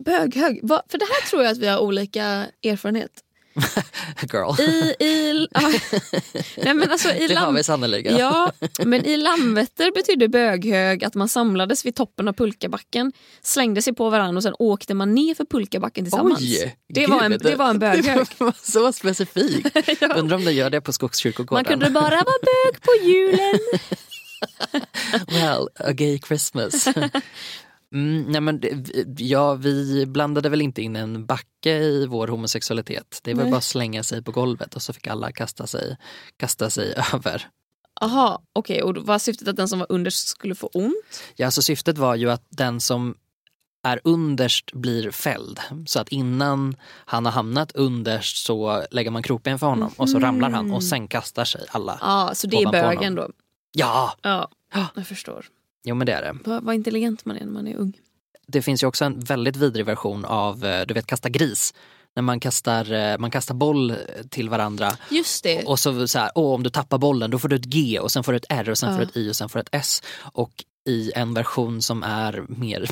[0.05, 0.83] Böghög, Va?
[0.91, 3.11] för det här tror jag att vi har olika erfarenhet.
[4.33, 4.61] Girl.
[4.61, 5.73] I, i, ah,
[6.57, 8.17] nej men alltså i det har vi sannerligen.
[8.17, 8.53] Ja,
[8.85, 14.11] men i Landvetter betydde böghög att man samlades vid toppen av pulkabacken, slängde sig på
[14.11, 16.41] varandra och sen åkte man ner för pulkabacken tillsammans.
[16.41, 16.77] Oj!
[16.89, 18.05] det, var en, det var en böghög.
[18.39, 19.69] Det var så specifikt.
[20.01, 20.15] Ja.
[20.15, 21.65] Undrar om de gör det på Man Skogskyrkogården.
[21.65, 23.59] kunde bara vara bög på julen.
[25.29, 26.89] Well, a gay Christmas.
[27.95, 28.61] Mm, nej men,
[29.19, 33.21] ja, vi blandade väl inte in en backe i vår homosexualitet.
[33.23, 33.51] Det var Nej.
[33.53, 35.97] bara att slänga sig på golvet och så fick alla kasta sig,
[36.37, 37.49] kasta sig över.
[38.01, 38.83] Jaha, okej.
[38.83, 41.23] Och då var syftet att den som var underst skulle få ont?
[41.37, 43.15] Ja, alltså syftet var ju att den som
[43.83, 45.61] är underst blir fälld.
[45.87, 50.19] Så att innan han har hamnat underst så lägger man krokben för honom och så
[50.19, 51.99] ramlar han och sen kastar sig alla.
[52.01, 53.29] Ja, så det är bögen då.
[53.73, 54.49] Ja, Ja.
[54.95, 55.47] jag förstår.
[55.85, 56.39] Jo men det är det.
[56.45, 57.93] Vad, vad intelligent man är när man är ung.
[58.47, 61.75] Det finns ju också en väldigt vidrig version av, eh, du vet kasta gris.
[62.17, 63.95] När man kastar, eh, man kastar boll
[64.31, 65.65] till varandra Just det.
[65.65, 68.13] och så, så här, åh, om du tappar bollen då får du ett G och
[68.13, 68.95] sen får du ett R och sen Ja.
[68.97, 70.03] får du ett I och sen får du ett S.
[70.33, 72.91] Och i en version som är mer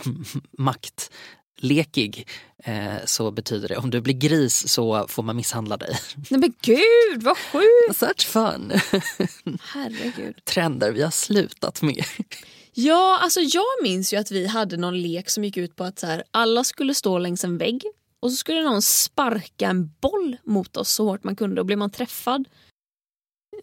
[0.59, 2.29] maktlekig
[2.64, 5.99] eh, så betyder det om du blir gris så får man misshandla dig.
[6.31, 7.96] Nej men gud vad sjukt!
[7.99, 8.72] Such fun!
[9.62, 10.44] Herregud.
[10.44, 12.05] Trender vi har slutat med.
[12.78, 15.98] Ja, alltså jag minns ju att vi hade någon lek som gick ut på att
[15.98, 17.82] så här, alla skulle stå längs en vägg
[18.20, 21.78] och så skulle någon sparka en boll mot oss så hårt man kunde och blev
[21.78, 22.48] man träffad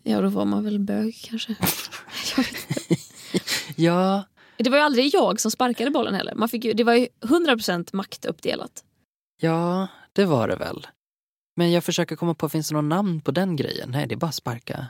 [0.04, 1.56] Ja, då var man väl bög kanske.
[3.76, 4.23] Ja,
[4.58, 6.36] Det var ju aldrig jag som sparkade bollen heller.
[6.36, 8.84] Man fick ju, det var ju 100% maktuppdelat.
[9.41, 10.88] ja, det var det väl.
[11.56, 13.91] Men jag försöker komma på, finns det någon namn på den grejen?
[13.91, 14.88] Nej, det är bara sparka.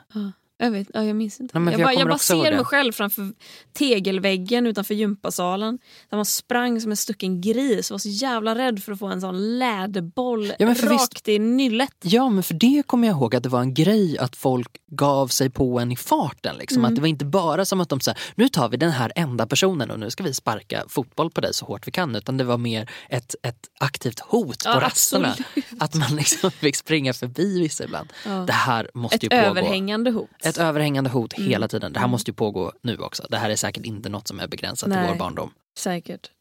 [0.63, 1.59] Jag, vet, ja, jag minns inte.
[1.59, 3.31] Nej, jag jag bara, jag bara ser mig själv framför
[3.73, 5.79] tegelväggen utanför gympasalen.
[6.09, 9.07] Där man sprang som en stucken gris och var så jävla rädd för att få
[9.07, 11.93] en sån läderboll Ja, rakt i nyllet.
[12.01, 15.27] Ja, men för det kommer jag ihåg att det var en grej att folk gav
[15.27, 16.55] sig på en i farten.
[16.57, 16.77] Liksom.
[16.79, 16.89] Mm.
[16.89, 19.47] Att det var inte bara som att de sa nu tar vi den här enda
[19.47, 22.15] personen och nu ska vi sparka fotboll på dig så hårt vi kan.
[22.15, 25.27] Utan det var mer ett, ett aktivt hot på Ja, rasterna.
[25.29, 25.65] absolut.
[25.81, 28.09] Att man liksom fick springa förbi vissa ibland.
[28.25, 28.31] Ja.
[28.31, 29.41] Det här måste Ett ju pågå.
[29.41, 30.29] överhängande hot.
[30.53, 31.49] Ett överhängande hot Mm.
[31.49, 31.93] hela tiden.
[31.93, 33.27] Det här måste ju pågå nu också.
[33.29, 35.07] Det här är säkert inte något som är begränsat till Nej.
[35.11, 35.53] vår barndom.
[35.77, 36.31] Säkert.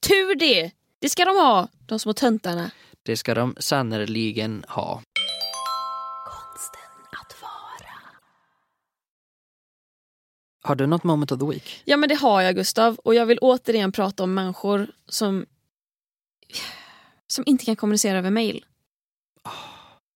[0.00, 0.70] Tur det!
[0.98, 2.70] Det ska de ha, de små töntarna.
[3.02, 5.02] Det ska de sannerligen ha.
[6.26, 6.80] Konsten
[7.22, 7.92] att vara.
[10.62, 11.82] Har du något moment of the week?
[11.84, 15.46] Ja men det har jag Gustav och jag vill återigen prata om människor som,
[17.26, 18.64] som inte kan kommunicera över mail.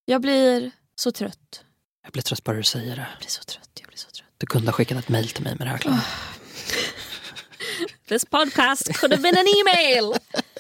[0.05, 1.64] Jag blir så trött.
[2.05, 3.07] Jag blir trött bara du säger det.
[3.11, 3.71] Jag blir så trött.
[3.81, 4.29] Jag blir så trött.
[4.39, 5.95] Du kunde ha skickat ett mejl till mig med det här klart.
[8.09, 10.15] This podcast could have been an email!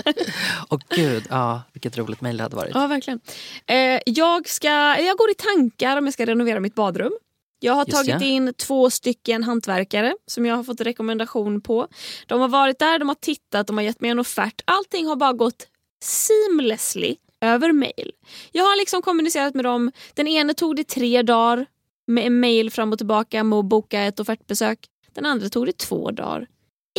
[0.68, 2.74] Och gud, ja, vilket roligt mejl det hade varit.
[2.74, 3.20] Ja, verkligen.
[3.66, 4.68] Eh, jag, ska,
[5.00, 7.12] jag går i tankar om jag ska renovera mitt badrum.
[7.60, 8.26] Jag har Just tagit ja.
[8.26, 11.88] in två stycken hantverkare som jag har fått rekommendation på.
[12.26, 14.62] De har varit där, de har tittat, de har gett mig en offert.
[14.64, 15.66] Allting har bara gått
[16.02, 18.12] seamlessly över mail.
[18.52, 19.92] Jag har liksom kommunicerat med dem.
[20.14, 21.66] Den ene tog det tre dagar
[22.06, 24.78] med mail fram och tillbaka med att boka ett offertbesök.
[25.12, 26.46] Den andra tog det två dagar.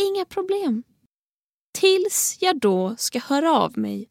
[0.00, 0.82] Inga problem.
[1.78, 4.08] Tills jag då ska höra av mig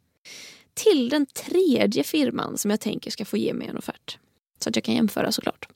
[0.74, 4.18] till den tredje firman som jag tänker ska få ge mig en offert.
[4.60, 5.68] Så att jag kan jämföra såklart.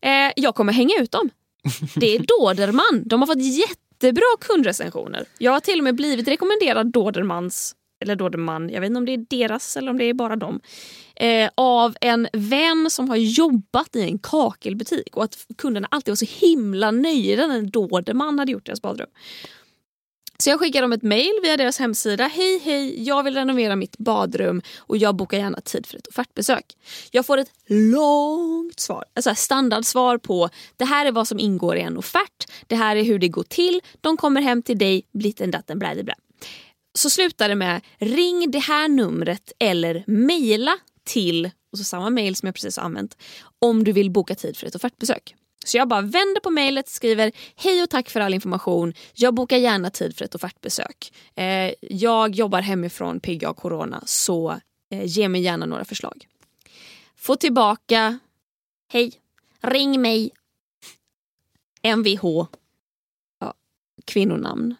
[0.00, 1.30] Eh, jag kommer hänga ut dem.
[1.96, 3.02] Det är Doderman.
[3.04, 5.24] De har fått jättebra kundrecensioner.
[5.38, 9.12] Jag har till och med blivit rekommenderad Dodermans, eller Doderman, jag vet inte om det
[9.12, 10.60] är deras eller om det är bara dem,
[11.16, 16.16] eh, av en vän som har jobbat i en kakelbutik och att kunderna alltid var
[16.16, 19.08] så himla nöjda när en Doderman hade gjort deras badrum.
[20.40, 22.26] Så jag skickar dem ett mejl via deras hemsida.
[22.26, 26.64] Hej hej, jag vill renovera mitt badrum och jag bokar gärna tid för ett offertbesök.
[27.10, 31.80] Jag får ett långt svar, alltså standardsvar på det här är vad som ingår i
[31.80, 35.50] en offert, det här är hur det går till, de kommer hem till dig, blitten
[35.50, 36.14] datten blä, blä.
[36.94, 42.36] Så slutar det med ring det här numret eller mejla till, och så samma mejl
[42.36, 43.16] som jag precis har använt,
[43.58, 45.34] om du vill boka tid för ett offertbesök.
[45.64, 48.94] Så jag bara vänder på mejlet, skriver hej och tack för all information.
[49.14, 51.12] Jag bokar gärna tid för ett offertbesök.
[51.34, 56.26] Eh, jag jobbar hemifrån pigg av corona så eh, ge mig gärna några förslag.
[57.16, 58.18] Få tillbaka
[58.88, 59.12] hej,
[59.60, 60.30] ring mig.
[61.96, 62.46] Mvh.
[63.40, 63.54] Ja,
[64.04, 64.74] kvinnonamn.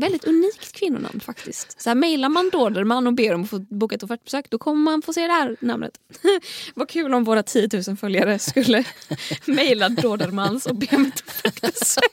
[0.00, 1.80] Väldigt unikt kvinnonamn faktiskt.
[1.80, 4.82] Så här mejlar man Doderman och ber om att få boka ett offertbesök då kommer
[4.82, 5.92] man få se det här namnet.
[6.74, 8.84] Vad kul om våra 10 000 följare skulle
[9.44, 12.04] mejla Dodermans och be om ett offertbesök.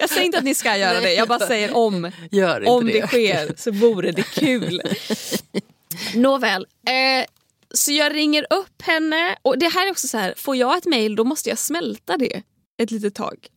[0.00, 2.12] Jag säger inte att ni ska göra det, jag bara säger om.
[2.66, 2.92] Om det.
[2.92, 4.82] det sker så vore det kul.
[6.14, 6.66] Nåväl.
[6.86, 7.26] Eh,
[7.74, 10.86] så jag ringer upp henne och det här är också så här, får jag ett
[10.86, 12.42] mejl då måste jag smälta det
[12.82, 13.48] ett litet tag.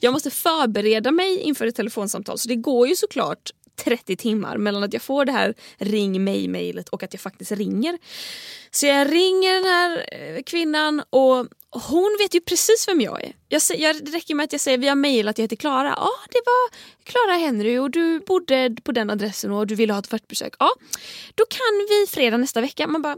[0.00, 4.82] Jag måste förbereda mig inför ett telefonsamtal så det går ju såklart 30 timmar mellan
[4.82, 7.98] att jag får det här ring mig mejlet och att jag faktiskt ringer.
[8.70, 13.32] Så jag ringer den här eh, kvinnan och hon vet ju precis vem jag är.
[13.48, 15.94] Jag, jag, det räcker med att jag säger vi har mejlat, jag heter Klara.
[15.96, 20.00] Ja, det var Klara Henry och du bodde på den adressen och du ville ha
[20.00, 20.54] ett fartbesök.
[20.58, 20.70] Ja,
[21.34, 22.86] då kan vi fredag nästa vecka.
[22.86, 23.16] Man bara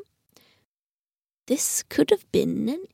[1.49, 2.87] This could have been an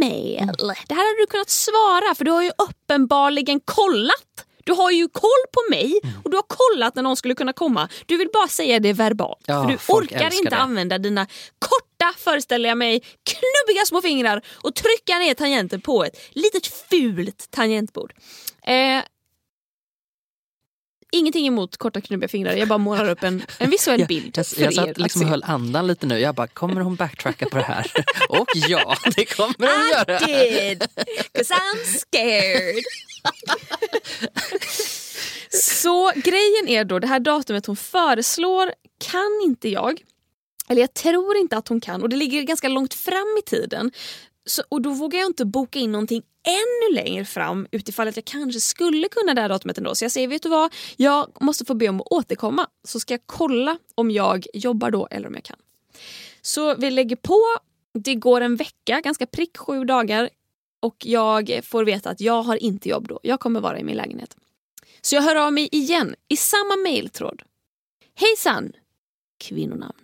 [0.00, 0.46] email.
[0.88, 4.46] Det här hade du kunnat svara för du har ju uppenbarligen kollat.
[4.64, 7.88] Du har ju koll på mig och du har kollat när någon skulle kunna komma.
[8.06, 9.44] Du vill bara säga det verbalt.
[9.46, 10.56] Ja, för du orkar inte det.
[10.56, 11.26] använda dina
[11.58, 17.50] korta, föreställer jag mig, knubbiga små fingrar och trycka ner tangenter på ett litet fult
[17.50, 18.12] tangentbord.
[18.62, 19.02] Eh,
[21.14, 24.46] ingenting emot korta knubbiga fingrar, jag bara målar upp en, en visuell Jag, bild jag,
[24.56, 26.18] jag er satt att liksom och höll andan lite nu.
[26.18, 27.92] Jag bara, kommer hon backtracka på det här?
[28.28, 30.18] och ja, det kommer hon I göra.
[30.18, 30.84] did,
[31.32, 32.84] cause I'm scared.
[35.50, 40.00] Så grejen är då, det här datumet hon föreslår kan inte jag.
[40.68, 43.90] Eller jag tror inte att hon kan och det ligger ganska långt fram i tiden.
[44.46, 48.24] Så, och då vågar jag inte boka in någonting ännu längre fram utifall att jag
[48.24, 49.94] kanske skulle kunna det här datumet ändå.
[49.94, 50.74] Så jag säger, vet du vad?
[50.96, 52.66] Jag måste få be om att återkomma.
[52.84, 55.56] Så ska jag kolla om jag jobbar då eller om jag kan.
[56.42, 57.40] Så vi lägger på,
[57.94, 60.30] det går en vecka, ganska prick sju dagar
[60.80, 63.20] och jag får veta att jag har inte jobb då.
[63.22, 64.36] Jag kommer vara i min lägenhet.
[65.00, 67.42] Så jag hör av mig igen i samma mejltråd.
[68.14, 68.72] Hejsan!
[69.38, 69.98] Kvinnonamn.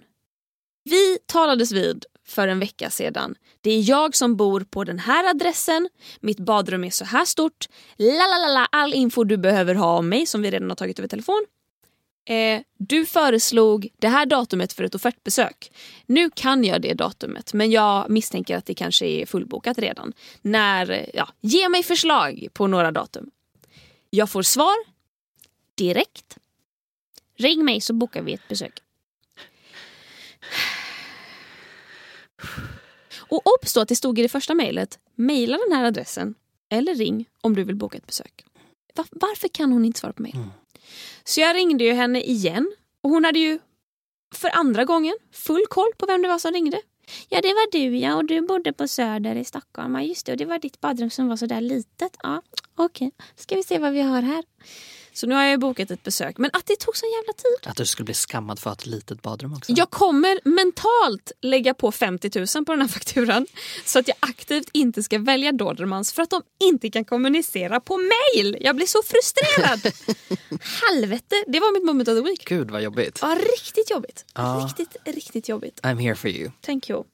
[0.85, 3.35] Vi talades vid för en vecka sedan.
[3.61, 5.89] Det är jag som bor på den här adressen,
[6.21, 10.43] mitt badrum är så här stort, lalalala, all info du behöver ha om mig som
[10.43, 11.47] vi redan har tagit över telefon.
[12.25, 15.73] Eh, du föreslog det här datumet för ett offertbesök.
[16.07, 20.13] Nu kan jag det datumet men jag misstänker att det kanske är fullbokat redan.
[20.43, 23.31] När, ja, ge mig förslag på några datum.
[24.11, 24.77] Jag får svar
[25.75, 26.39] direkt.
[27.39, 28.83] Ring mig så bokar vi ett besök.
[33.19, 36.35] Och obs då att det stod i det första mejlet, mejla den här adressen
[36.71, 38.45] eller ring om du vill boka ett besök.
[38.97, 40.37] Va- varför kan hon inte svara på mejl?
[40.37, 40.49] Mm.
[41.25, 42.73] Så jag ringde ju henne igen
[43.03, 43.59] och hon hade ju
[44.35, 46.81] för andra gången full koll på vem det var som ringde.
[47.29, 49.95] Ja det var du ja och du bodde på Söder i Stockholm.
[49.95, 52.17] Ja just det och det var ditt badrum som var så där litet.
[52.23, 52.43] Ja
[52.75, 54.45] okej, ska vi se vad vi har här.
[55.13, 57.71] Så nu har jag bokat ett besök men att det tog så jävla tid.
[57.71, 59.73] Att du skulle bli skammad för att ha ett litet badrum också.
[59.73, 63.47] Jag kommer mentalt lägga på 50 000 på den här fakturan
[63.85, 67.97] så att jag aktivt inte ska välja Dodermans för att de inte kan kommunicera på
[67.97, 68.57] mail.
[68.61, 69.81] Jag blir så frustrerad.
[70.91, 72.45] Helvete, det var mitt moment of the week.
[72.49, 73.19] Gud vad jobbigt.
[73.23, 74.25] Ja, riktigt jobbigt.
[74.35, 74.69] Ja.
[74.69, 75.81] Riktigt, riktigt jobbigt.
[75.83, 76.51] I'm here for you.
[76.61, 77.05] Thank you.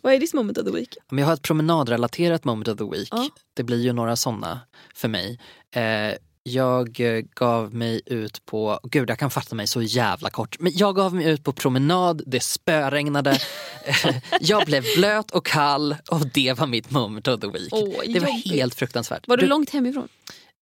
[0.00, 0.96] Vad är ditt moment of the week?
[1.10, 3.08] Jag har ett promenadrelaterat moment of the week.
[3.10, 3.28] Ja.
[3.54, 4.60] Det blir ju några sådana
[4.94, 5.40] för mig.
[5.70, 6.14] Eh,
[6.46, 10.72] jag eh, gav mig ut på, gud jag kan fatta mig så jävla kort, men
[10.74, 13.38] jag gav mig ut på promenad, det spöregnade,
[14.40, 17.68] jag blev blöt och kall och det var mitt moment of the week.
[17.72, 18.52] Åh, det var jobbigt.
[18.52, 19.28] helt fruktansvärt.
[19.28, 20.08] Var du Du- långt hemifrån?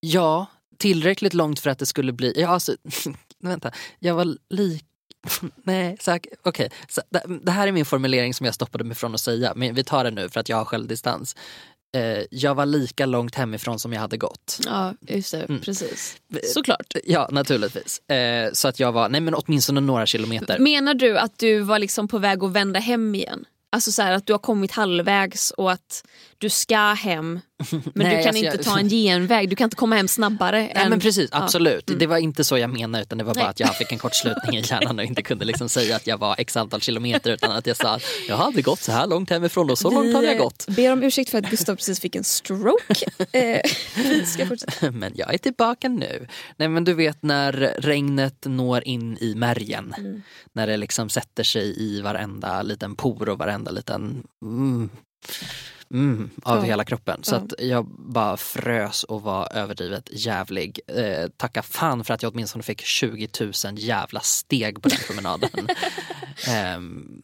[0.01, 0.47] Ja,
[0.79, 2.77] tillräckligt långt för att det skulle bli, ja alltså,
[3.43, 4.85] vänta, jag var lik
[5.65, 5.97] Nej.
[6.43, 9.53] Okej, så det, det här är min formulering som jag stoppade mig från att säga,
[9.57, 11.37] men vi tar det nu för att jag har självdistans.
[11.97, 14.61] Eh, jag var lika långt hemifrån som jag hade gått.
[14.67, 15.43] Ja, just det.
[15.43, 15.61] Mm.
[15.61, 16.17] Precis.
[16.45, 16.95] Såklart.
[17.05, 17.99] Ja, naturligtvis.
[18.11, 20.59] Eh, så att jag var, nej men åtminstone några kilometer.
[20.59, 23.45] Menar du att du var liksom på väg att vända hem igen?
[23.73, 26.05] Alltså så här, att du har kommit halvvägs och att
[26.43, 27.41] du ska hem
[27.71, 30.09] men Nej, du kan alltså inte jag- ta en genväg, du kan inte komma hem
[30.09, 30.61] snabbare.
[30.61, 30.91] Nej än...
[30.91, 31.43] men precis, Ja.
[31.43, 31.91] absolut.
[31.99, 33.51] Det var inte så jag menade utan det var bara Nej.
[33.51, 36.35] att jag fick en kortslutning i hjärnan och inte kunde liksom säga att jag var
[36.39, 39.71] x antal kilometer utan att jag sa att jag hade gått så här långt hemifrån
[39.71, 40.65] och så långt hade jag gått.
[40.69, 43.07] Vi ber om ursäkt för att Gustav precis fick en stroke.
[43.33, 43.61] eh,
[43.97, 44.27] vi.
[44.91, 46.27] Men jag är tillbaka nu.
[46.57, 49.95] Nej men du vet när regnet når in i märgen.
[49.99, 50.23] Mm.
[50.53, 54.91] När det liksom sätter sig i varenda liten por och varenda liten mm,
[55.93, 56.63] mm, av Ja.
[56.63, 57.25] hela kroppen.
[57.25, 57.39] Så Ja.
[57.39, 60.81] att jag bara frös och var överdrivet jävlig.
[60.87, 65.69] Eh, tacka fan för att jag åtminstone fick 20 000 jävla steg på den promenaden.
[66.49, 67.23] Ehm,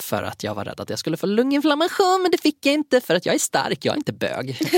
[0.00, 3.00] för att jag var rädd att jag skulle få lunginflammation men det fick jag inte
[3.00, 4.58] för att jag är stark, jag är inte bög.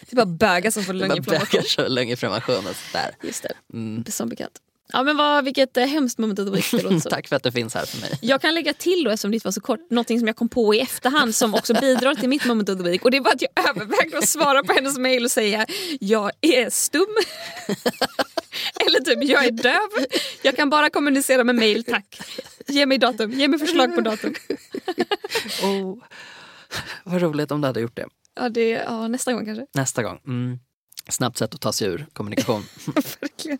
[0.00, 1.48] Det är bara bögar som får Det var lunginflammation.
[1.52, 3.16] bögar så lunginflammation och sådär.
[3.22, 4.04] Just det, Mm.
[4.08, 4.58] som bekant.
[4.92, 7.10] Ja men vad, vilket eh, hemskt moment week det låter som.
[7.10, 8.18] Tack för att du finns här för mig.
[8.22, 10.74] Jag kan lägga till då eftersom ditt var så kort, någonting som jag kom på
[10.74, 13.04] i efterhand som också bidrar till mitt moment of the week.
[13.04, 15.66] Och det var att jag övervägde att svara på hennes mail och säga
[16.00, 17.06] jag är stum.
[18.86, 20.06] Eller typ jag är döv.
[20.42, 22.20] Jag kan bara kommunicera med mail tack.
[22.66, 24.34] Ge mig datum, ge mig förslag på datum.
[25.62, 25.98] Oh,
[27.04, 28.06] vad roligt om du hade gjort det.
[28.36, 29.66] Ja, det, ja nästa gång kanske.
[29.74, 30.20] Nästa gång.
[30.26, 30.58] Mm.
[31.08, 32.66] Snabbt sätt att ta sig ur kommunikation.
[33.20, 33.58] Verkligen.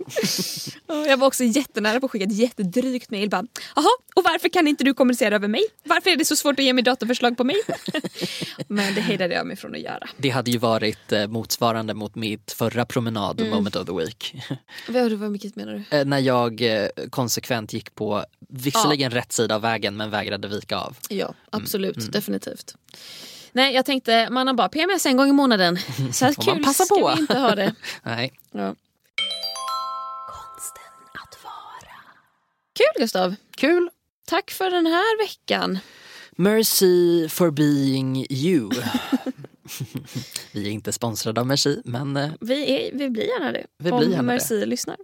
[0.87, 3.09] Ja, Jag var också jättenära på att skicka ett jättedrygt.
[3.11, 5.61] Bara, Jaha, och varför kan inte du kommunicera över mig?
[5.85, 7.57] Varför är det så svårt att ge mig datumförslag på mig?
[8.69, 10.09] Men det hejdade jag mig från att göra.
[10.17, 13.51] Det hade ju varit eh, motsvarande mot mitt förra promenad Mm.
[13.51, 14.35] moment of the week.
[14.89, 15.97] Vad, mycket menar du?
[15.99, 20.77] Eh, När jag eh, konsekvent gick på visserligen rätt sida av vägen men vägrade vika
[20.79, 20.97] av.
[21.09, 22.13] Ja, absolut.
[22.13, 22.75] Definitivt.
[23.57, 25.79] Nej, jag tänkte man har bara PMS en gång i månaden.
[26.13, 27.13] Så här kul passa ska på.
[27.15, 27.75] vi inte ha det.
[28.03, 28.33] Nej.
[28.53, 28.75] Ja.
[32.75, 33.35] Kul Gustav!
[33.57, 33.91] Kul!
[34.27, 35.79] Tack för den här veckan.
[36.33, 38.71] Mercy for being you.
[40.53, 43.67] Vi är inte sponsrade av Mercy men eh, Vi, är, vi blir gärna det.
[43.79, 44.97] Vi om blir gärna Merci lyssnar.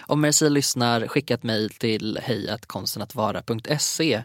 [0.00, 4.22] Om Mercy lyssnar, skicka ett mejl till hejatkonstenatvara.se.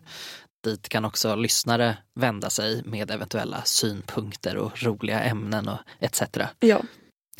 [0.64, 6.22] Dit kan också lyssnare vända sig med eventuella synpunkter och roliga ämnen och etc.
[6.59, 6.82] Ja.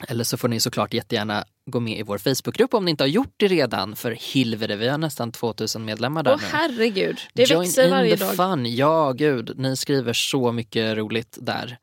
[0.08, 3.08] Eller så får ni såklart jättegärna gå med i vår Facebookgrupp om ni inte har
[3.10, 3.96] gjort det redan.
[3.96, 6.48] För helvete, vi har nästan 2000 medlemmar där Åh nu.
[6.52, 8.36] herregud, det Join växer in varje the dag.
[8.36, 8.76] fun.
[8.76, 9.52] Ja, gud.
[9.60, 11.78] Ni skriver så mycket roligt där.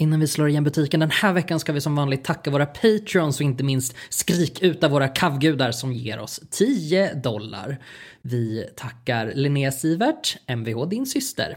[0.00, 3.40] Innan vi slår igen butiken den här veckan ska vi som vanligt tacka våra patrons
[3.40, 7.78] och inte minst skrik ut av våra kavgudar som ger oss 10 dollar.
[8.22, 11.56] Vi tackar Linnea Sivert, Mvh din syster,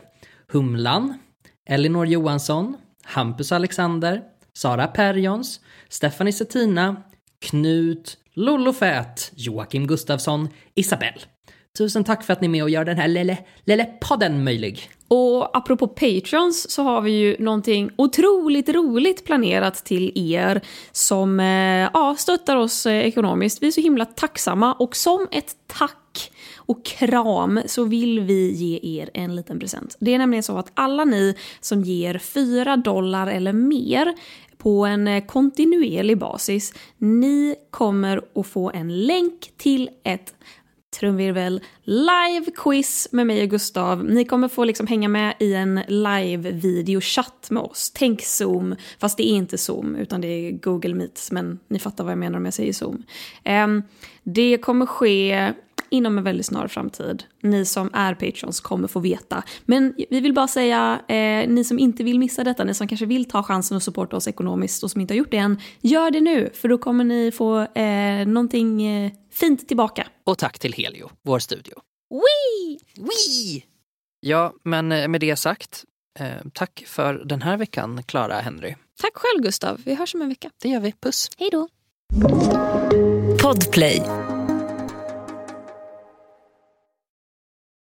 [0.51, 1.19] Humlan,
[1.65, 4.21] Elinor Johansson, Hampus Alexander,
[4.53, 7.03] Sara Perjons, Stephanie Settina,
[7.39, 11.21] Knut, Lollo Fät, Joakim Gustafsson, Isabelle.
[11.77, 14.89] Tusen tack för att ni är med och gör den här lille, lille podden möjlig.
[15.07, 20.61] Och apropå Patreons så har vi ju någonting otroligt roligt planerat till er
[20.91, 23.63] som eh, ja, stöttar oss eh, ekonomiskt.
[23.63, 28.99] Vi är så himla tacksamma och som ett tack och kram så vill vi ge
[29.01, 29.97] er en liten present.
[29.99, 34.13] Det är nämligen så att alla ni som ger 4 dollar eller mer
[34.57, 40.33] på en eh, kontinuerlig basis, ni kommer att få en länk till ett
[40.93, 44.05] trumvirvel, live-quiz med mig och Gustav.
[44.05, 47.91] Ni kommer få liksom hänga med i en live-videochatt med oss.
[47.95, 52.03] Tänk Zoom, fast det är inte Zoom utan det är Google Meet, men ni fattar
[52.03, 53.03] vad jag menar om jag säger Zoom.
[53.43, 53.83] Ehm,
[54.23, 55.53] det kommer ske
[55.93, 57.23] inom en väldigt snar framtid.
[57.41, 59.43] Ni som är patrons kommer få veta.
[59.65, 63.05] Men vi vill bara säga, eh, ni som inte vill missa detta, ni som kanske
[63.05, 66.11] vill ta chansen och supporta oss ekonomiskt och som inte har gjort det än, gör
[66.11, 70.07] det nu, för då kommer ni få eh, någonting eh, fint tillbaka.
[70.23, 71.73] Och tack till Helio, vår studio.
[72.09, 72.79] Wee!
[72.95, 73.63] Wee!
[74.19, 75.85] Ja, men eh, med det sagt,
[76.19, 78.75] eh, tack för den här veckan, Clara Henry.
[79.01, 80.49] Tack själv Gustav, vi hörs om en vecka.
[80.61, 80.93] Det gör vi.
[81.01, 81.29] Puss.
[81.37, 81.67] Hej då!
[83.41, 84.01] Podplay